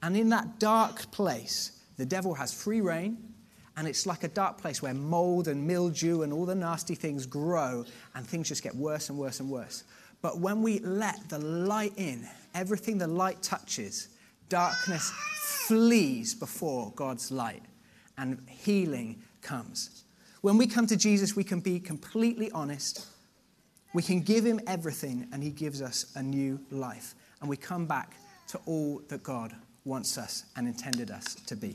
And 0.00 0.16
in 0.16 0.28
that 0.28 0.60
dark 0.60 1.10
place, 1.10 1.72
the 1.96 2.06
devil 2.06 2.34
has 2.34 2.54
free 2.54 2.80
rein, 2.80 3.18
and 3.76 3.88
it's 3.88 4.06
like 4.06 4.22
a 4.22 4.28
dark 4.28 4.58
place 4.58 4.80
where 4.80 4.94
mold 4.94 5.48
and 5.48 5.66
mildew 5.66 6.22
and 6.22 6.32
all 6.32 6.46
the 6.46 6.54
nasty 6.54 6.94
things 6.94 7.26
grow, 7.26 7.84
and 8.14 8.24
things 8.24 8.46
just 8.46 8.62
get 8.62 8.76
worse 8.76 9.08
and 9.08 9.18
worse 9.18 9.40
and 9.40 9.50
worse. 9.50 9.82
But 10.20 10.38
when 10.38 10.62
we 10.62 10.80
let 10.80 11.28
the 11.28 11.38
light 11.38 11.92
in, 11.96 12.28
everything 12.54 12.98
the 12.98 13.06
light 13.06 13.42
touches, 13.42 14.08
darkness 14.48 15.12
flees 15.66 16.34
before 16.34 16.92
God's 16.96 17.30
light 17.30 17.62
and 18.16 18.42
healing 18.48 19.22
comes. 19.42 20.04
When 20.40 20.56
we 20.56 20.66
come 20.66 20.86
to 20.86 20.96
Jesus, 20.96 21.36
we 21.36 21.44
can 21.44 21.60
be 21.60 21.80
completely 21.80 22.50
honest. 22.52 23.06
We 23.94 24.02
can 24.02 24.20
give 24.20 24.44
him 24.44 24.60
everything, 24.66 25.26
and 25.32 25.42
he 25.42 25.50
gives 25.50 25.80
us 25.82 26.12
a 26.14 26.22
new 26.22 26.60
life. 26.70 27.14
And 27.40 27.48
we 27.48 27.56
come 27.56 27.86
back 27.86 28.14
to 28.48 28.60
all 28.66 29.02
that 29.08 29.22
God 29.22 29.54
wants 29.84 30.18
us 30.18 30.44
and 30.56 30.68
intended 30.68 31.10
us 31.10 31.34
to 31.46 31.56
be. 31.56 31.74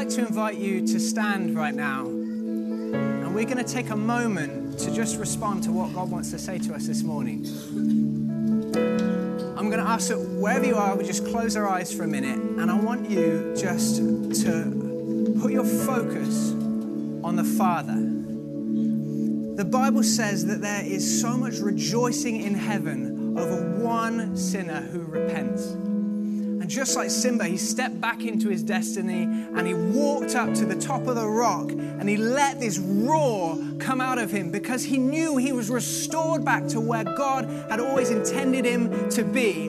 Like 0.00 0.08
to 0.08 0.26
invite 0.26 0.56
you 0.56 0.80
to 0.86 0.98
stand 0.98 1.54
right 1.54 1.74
now. 1.74 2.06
And 2.06 3.34
we're 3.34 3.44
going 3.44 3.58
to 3.58 3.62
take 3.62 3.90
a 3.90 3.96
moment 3.96 4.78
to 4.78 4.90
just 4.90 5.18
respond 5.18 5.62
to 5.64 5.72
what 5.72 5.92
God 5.92 6.10
wants 6.10 6.30
to 6.30 6.38
say 6.38 6.58
to 6.58 6.74
us 6.74 6.86
this 6.86 7.02
morning. 7.02 7.44
I'm 9.58 9.68
going 9.68 9.84
to 9.84 9.86
ask 9.86 10.08
that 10.08 10.18
wherever 10.18 10.64
you 10.64 10.76
are, 10.76 10.96
we 10.96 11.04
just 11.04 11.26
close 11.26 11.54
our 11.54 11.68
eyes 11.68 11.92
for 11.92 12.04
a 12.04 12.08
minute. 12.08 12.38
And 12.38 12.70
I 12.70 12.74
want 12.76 13.10
you 13.10 13.54
just 13.54 13.96
to 13.96 15.36
put 15.38 15.52
your 15.52 15.66
focus 15.66 16.52
on 17.22 17.36
the 17.36 17.44
Father. 17.44 17.96
The 19.62 19.66
Bible 19.66 20.02
says 20.02 20.46
that 20.46 20.62
there 20.62 20.82
is 20.82 21.20
so 21.20 21.36
much 21.36 21.58
rejoicing 21.58 22.40
in 22.40 22.54
heaven 22.54 23.38
over 23.38 23.78
one 23.84 24.34
sinner 24.34 24.80
who 24.80 25.00
repents 25.00 25.76
just 26.70 26.96
like 26.96 27.10
Simba, 27.10 27.46
he 27.46 27.56
stepped 27.56 28.00
back 28.00 28.24
into 28.24 28.48
his 28.48 28.62
destiny 28.62 29.22
and 29.22 29.66
he 29.66 29.74
walked 29.74 30.36
up 30.36 30.54
to 30.54 30.64
the 30.64 30.76
top 30.76 31.08
of 31.08 31.16
the 31.16 31.26
rock 31.26 31.68
and 31.72 32.08
he 32.08 32.16
let 32.16 32.60
this 32.60 32.78
roar 32.78 33.58
come 33.80 34.00
out 34.00 34.18
of 34.18 34.30
him 34.30 34.52
because 34.52 34.84
he 34.84 34.96
knew 34.96 35.36
he 35.36 35.52
was 35.52 35.68
restored 35.68 36.44
back 36.44 36.66
to 36.68 36.80
where 36.80 37.02
God 37.02 37.46
had 37.68 37.80
always 37.80 38.10
intended 38.10 38.64
him 38.64 39.10
to 39.10 39.24
be. 39.24 39.66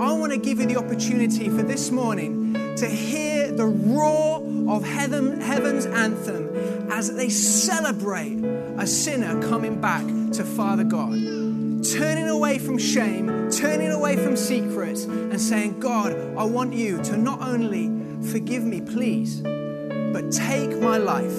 I 0.00 0.12
want 0.12 0.32
to 0.32 0.38
give 0.38 0.60
you 0.60 0.66
the 0.66 0.76
opportunity 0.76 1.48
for 1.48 1.62
this 1.64 1.90
morning 1.90 2.52
to 2.76 2.86
hear 2.86 3.50
the 3.50 3.66
roar 3.66 4.36
of 4.68 4.84
heaven, 4.84 5.40
heaven's 5.40 5.86
anthem 5.86 6.92
as 6.92 7.14
they 7.16 7.28
celebrate 7.30 8.44
a 8.78 8.86
sinner 8.86 9.42
coming 9.48 9.80
back 9.80 10.06
to 10.32 10.44
Father 10.44 10.84
God 10.84 11.43
turning 11.84 12.28
away 12.28 12.58
from 12.58 12.78
shame, 12.78 13.50
turning 13.50 13.90
away 13.90 14.16
from 14.16 14.36
secrets, 14.36 15.04
and 15.04 15.40
saying, 15.40 15.78
God, 15.80 16.12
I 16.36 16.44
want 16.44 16.72
you 16.72 17.02
to 17.04 17.16
not 17.16 17.40
only 17.42 17.86
forgive 18.30 18.64
me, 18.64 18.80
please, 18.80 19.40
but 19.40 20.32
take 20.32 20.78
my 20.78 20.96
life, 20.96 21.36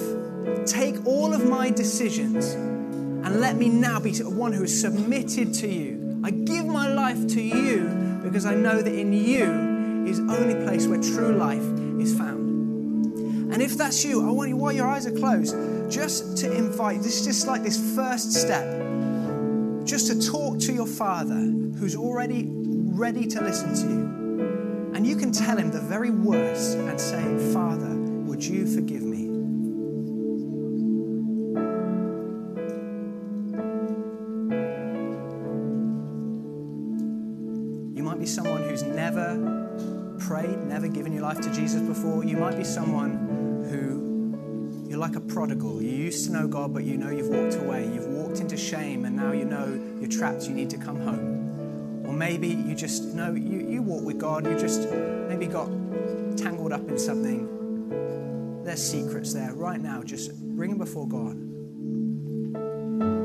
take 0.64 1.04
all 1.04 1.34
of 1.34 1.44
my 1.48 1.70
decisions, 1.70 2.52
and 2.54 3.40
let 3.40 3.56
me 3.56 3.68
now 3.68 3.98
be 3.98 4.12
one 4.18 4.52
who 4.52 4.64
is 4.64 4.80
submitted 4.80 5.52
to 5.54 5.68
you. 5.68 6.20
I 6.22 6.30
give 6.30 6.66
my 6.66 6.88
life 6.88 7.26
to 7.28 7.42
you 7.42 8.20
because 8.22 8.46
I 8.46 8.54
know 8.54 8.82
that 8.82 8.94
in 8.94 9.12
you 9.12 10.06
is 10.06 10.20
only 10.20 10.54
place 10.64 10.86
where 10.86 11.00
true 11.02 11.36
life 11.36 11.64
is 12.00 12.16
found. 12.16 13.52
And 13.52 13.60
if 13.60 13.76
that's 13.76 14.04
you, 14.04 14.26
I 14.26 14.30
want 14.30 14.48
you, 14.48 14.56
while 14.56 14.72
your 14.72 14.86
eyes 14.86 15.06
are 15.06 15.12
closed, 15.12 15.56
just 15.90 16.36
to 16.38 16.52
invite, 16.52 17.02
this 17.02 17.20
is 17.20 17.26
just 17.26 17.46
like 17.46 17.62
this 17.62 17.94
first 17.94 18.32
step 18.32 18.95
just 19.86 20.08
to 20.08 20.20
talk 20.20 20.58
to 20.58 20.72
your 20.72 20.86
Father 20.86 21.38
who's 21.78 21.94
already 21.94 22.48
ready 22.48 23.24
to 23.24 23.40
listen 23.40 23.72
to 23.72 23.86
you. 23.86 24.92
And 24.94 25.06
you 25.06 25.14
can 25.14 25.30
tell 25.30 25.56
him 25.56 25.70
the 25.70 25.80
very 25.80 26.10
worst 26.10 26.76
and 26.76 27.00
say, 27.00 27.22
Father, 27.52 27.94
would 28.24 28.44
you 28.44 28.66
forgive 28.66 29.02
me? 29.02 29.22
You 37.96 38.02
might 38.02 38.18
be 38.18 38.26
someone 38.26 38.64
who's 38.64 38.82
never 38.82 40.16
prayed, 40.18 40.58
never 40.64 40.88
given 40.88 41.12
your 41.12 41.22
life 41.22 41.40
to 41.42 41.52
Jesus 41.52 41.80
before. 41.80 42.24
You 42.24 42.38
might 42.38 42.56
be 42.56 42.64
someone 42.64 43.64
who 43.70 44.88
you're 44.88 44.98
like 44.98 45.14
a 45.14 45.20
prodigal. 45.20 45.80
You 45.80 45.90
used 45.90 46.26
to 46.26 46.32
know 46.32 46.48
God, 46.48 46.74
but 46.74 46.82
you 46.82 46.96
know 46.96 47.10
you've 47.10 47.28
walked 47.28 47.54
away. 47.54 47.84
You've 47.84 48.15
walked 48.36 48.52
into 48.52 48.62
shame 48.62 49.06
and 49.06 49.16
now 49.16 49.32
you 49.32 49.46
know 49.46 49.80
you're 49.98 50.10
trapped, 50.10 50.46
you 50.46 50.54
need 50.54 50.68
to 50.68 50.76
come 50.76 51.00
home. 51.00 52.04
Or 52.06 52.12
maybe 52.12 52.48
you 52.48 52.74
just 52.74 53.14
know 53.14 53.32
you, 53.32 53.66
you 53.66 53.80
walk 53.80 54.04
with 54.04 54.18
God, 54.18 54.46
you 54.46 54.58
just 54.58 54.90
maybe 54.90 55.46
got 55.46 55.68
tangled 56.36 56.72
up 56.72 56.86
in 56.86 56.98
something. 56.98 58.62
There's 58.62 58.82
secrets 58.82 59.32
there. 59.32 59.54
Right 59.54 59.80
now, 59.80 60.02
just 60.02 60.38
bring 60.54 60.68
them 60.68 60.78
before 60.78 61.08
God. 61.08 61.32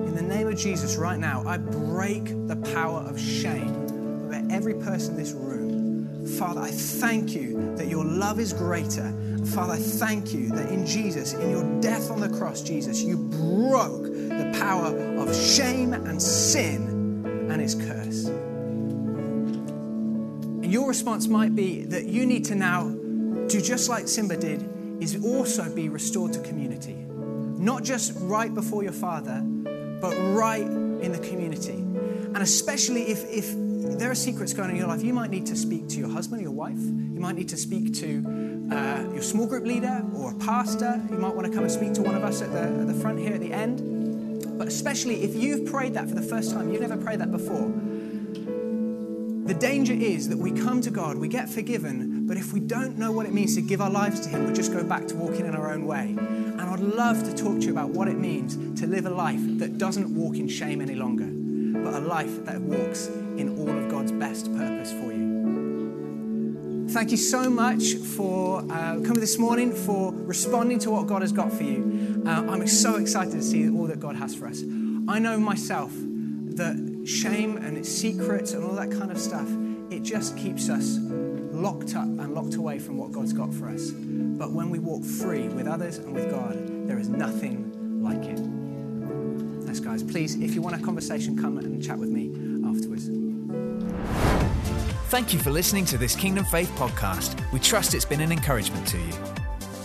In 0.07 0.15
the 0.15 0.21
name 0.21 0.47
of 0.47 0.55
Jesus, 0.55 0.95
right 0.95 1.19
now, 1.19 1.43
I 1.45 1.57
break 1.57 2.25
the 2.47 2.55
power 2.73 3.01
of 3.01 3.19
shame 3.19 3.87
over 4.25 4.47
every 4.49 4.75
person 4.75 5.15
in 5.15 5.19
this 5.19 5.33
room. 5.33 6.25
Father, 6.37 6.61
I 6.61 6.71
thank 6.71 7.33
you 7.33 7.75
that 7.75 7.87
your 7.87 8.05
love 8.05 8.39
is 8.39 8.53
greater. 8.53 9.13
Father, 9.47 9.73
I 9.73 9.79
thank 9.79 10.33
you 10.33 10.47
that 10.51 10.69
in 10.69 10.85
Jesus, 10.85 11.33
in 11.33 11.49
your 11.49 11.81
death 11.81 12.09
on 12.11 12.21
the 12.21 12.29
cross, 12.29 12.61
Jesus, 12.61 13.01
you 13.01 13.17
broke 13.17 14.00
the 14.37 14.59
power 14.59 14.87
of 15.17 15.35
shame 15.35 15.93
and 15.93 16.21
sin 16.21 17.47
and 17.49 17.61
its 17.61 17.75
curse. 17.75 18.25
And 20.63 20.71
your 20.71 20.87
response 20.87 21.27
might 21.27 21.55
be 21.55 21.83
that 21.83 22.05
you 22.05 22.25
need 22.25 22.45
to 22.45 22.55
now 22.55 22.89
do 23.47 23.61
just 23.61 23.89
like 23.89 24.07
Simba 24.07 24.37
did, 24.37 24.67
is 25.01 25.23
also 25.23 25.73
be 25.73 25.89
restored 25.89 26.33
to 26.33 26.39
community. 26.41 26.93
Not 26.93 27.83
just 27.83 28.13
right 28.17 28.53
before 28.53 28.83
your 28.83 28.93
father, 28.93 29.41
but 30.01 30.15
right 30.33 30.61
in 30.61 31.11
the 31.11 31.19
community. 31.19 31.73
And 31.73 32.37
especially 32.37 33.03
if, 33.03 33.23
if 33.25 33.53
there 33.99 34.09
are 34.09 34.15
secrets 34.15 34.53
going 34.53 34.69
on 34.69 34.75
in 34.75 34.77
your 34.77 34.87
life, 34.87 35.03
you 35.03 35.13
might 35.13 35.29
need 35.29 35.45
to 35.47 35.55
speak 35.55 35.89
to 35.89 35.97
your 35.97 36.09
husband 36.09 36.39
or 36.39 36.43
your 36.43 36.51
wife. 36.51 36.79
You 36.79 37.19
might 37.19 37.35
need 37.35 37.49
to 37.49 37.57
speak 37.57 37.93
to 37.95 38.69
uh, 38.71 39.13
your 39.13 39.21
small 39.21 39.45
group 39.45 39.65
leader 39.65 40.03
or 40.15 40.31
a 40.31 40.35
pastor. 40.35 41.01
You 41.09 41.17
might 41.17 41.35
want 41.35 41.47
to 41.47 41.53
come 41.53 41.63
and 41.63 41.71
speak 41.71 41.93
to 41.93 42.01
one 42.01 42.15
of 42.15 42.23
us 42.23 42.41
at 42.41 42.51
the, 42.51 42.61
at 42.61 42.87
the 42.87 42.93
front 42.93 43.19
here 43.19 43.33
at 43.33 43.41
the 43.41 43.51
end. 43.51 43.90
But 44.61 44.67
especially 44.67 45.23
if 45.23 45.35
you've 45.35 45.65
prayed 45.65 45.95
that 45.95 46.07
for 46.07 46.13
the 46.13 46.21
first 46.21 46.51
time, 46.51 46.71
you've 46.71 46.83
never 46.83 46.95
prayed 46.95 47.19
that 47.19 47.31
before, 47.31 47.67
the 49.47 49.55
danger 49.55 49.91
is 49.91 50.29
that 50.29 50.37
we 50.37 50.51
come 50.51 50.81
to 50.81 50.91
God, 50.91 51.17
we 51.17 51.27
get 51.27 51.49
forgiven, 51.49 52.27
but 52.27 52.37
if 52.37 52.53
we 52.53 52.59
don't 52.59 52.95
know 52.95 53.11
what 53.11 53.25
it 53.25 53.33
means 53.33 53.55
to 53.55 53.61
give 53.61 53.81
our 53.81 53.89
lives 53.89 54.19
to 54.19 54.29
Him, 54.29 54.45
we 54.45 54.53
just 54.53 54.71
go 54.71 54.83
back 54.83 55.07
to 55.07 55.15
walking 55.15 55.47
in 55.47 55.55
our 55.55 55.73
own 55.73 55.87
way. 55.87 56.09
And 56.09 56.61
I'd 56.61 56.79
love 56.79 57.23
to 57.23 57.33
talk 57.33 57.59
to 57.61 57.65
you 57.65 57.71
about 57.71 57.89
what 57.89 58.07
it 58.07 58.19
means 58.19 58.79
to 58.79 58.85
live 58.85 59.07
a 59.07 59.09
life 59.09 59.41
that 59.57 59.79
doesn't 59.79 60.13
walk 60.13 60.35
in 60.35 60.47
shame 60.47 60.79
any 60.79 60.93
longer, 60.93 61.25
but 61.83 61.95
a 61.95 62.05
life 62.05 62.45
that 62.45 62.61
walks 62.61 63.07
in 63.07 63.57
all 63.57 63.75
of 63.75 63.89
God's 63.89 64.11
best 64.11 64.45
purpose 64.55 64.91
for 64.91 65.11
you. 65.11 65.31
Thank 66.91 67.09
you 67.09 67.17
so 67.17 67.49
much 67.49 67.93
for 67.93 68.59
uh, 68.63 68.99
coming 68.99 69.21
this 69.21 69.39
morning, 69.39 69.73
for 69.73 70.11
responding 70.11 70.77
to 70.79 70.91
what 70.91 71.07
God 71.07 71.21
has 71.21 71.31
got 71.31 71.51
for 71.51 71.63
you. 71.63 72.10
Uh, 72.25 72.45
I'm 72.49 72.67
so 72.67 72.95
excited 72.95 73.31
to 73.33 73.41
see 73.41 73.69
all 73.69 73.87
that 73.87 73.99
God 73.99 74.15
has 74.15 74.35
for 74.35 74.47
us. 74.47 74.61
I 75.07 75.19
know 75.19 75.39
myself 75.39 75.91
that 75.93 77.03
shame 77.05 77.57
and 77.57 77.77
its 77.77 77.89
secrets 77.89 78.53
and 78.53 78.63
all 78.63 78.75
that 78.75 78.91
kind 78.91 79.11
of 79.11 79.17
stuff, 79.17 79.49
it 79.89 80.03
just 80.03 80.37
keeps 80.37 80.69
us 80.69 80.97
locked 80.99 81.95
up 81.95 82.05
and 82.05 82.33
locked 82.33 82.55
away 82.55 82.79
from 82.79 82.97
what 82.97 83.11
God's 83.11 83.33
got 83.33 83.53
for 83.53 83.67
us. 83.67 83.91
But 83.91 84.51
when 84.51 84.69
we 84.69 84.79
walk 84.79 85.03
free 85.03 85.47
with 85.47 85.67
others 85.67 85.97
and 85.97 86.13
with 86.13 86.29
God, 86.29 86.87
there 86.87 86.99
is 86.99 87.09
nothing 87.09 88.01
like 88.03 88.23
it. 88.25 88.61
darkness, 89.71 89.79
guys. 89.79 90.03
Please, 90.03 90.35
if 90.35 90.55
you 90.55 90.61
want 90.61 90.75
a 90.75 90.83
conversation, 90.83 91.37
come 91.37 91.57
and 91.57 91.83
chat 91.83 91.97
with 91.97 92.09
me 92.09 92.29
afterwards. 92.67 93.09
Thank 95.09 95.33
you 95.33 95.39
for 95.39 95.51
listening 95.51 95.85
to 95.85 95.97
this 95.97 96.15
Kingdom 96.15 96.45
Faith 96.45 96.71
podcast. 96.75 97.39
We 97.51 97.59
trust 97.59 97.93
it's 97.93 98.05
been 98.05 98.21
an 98.21 98.31
encouragement 98.31 98.87
to 98.87 98.97
you. 98.97 99.30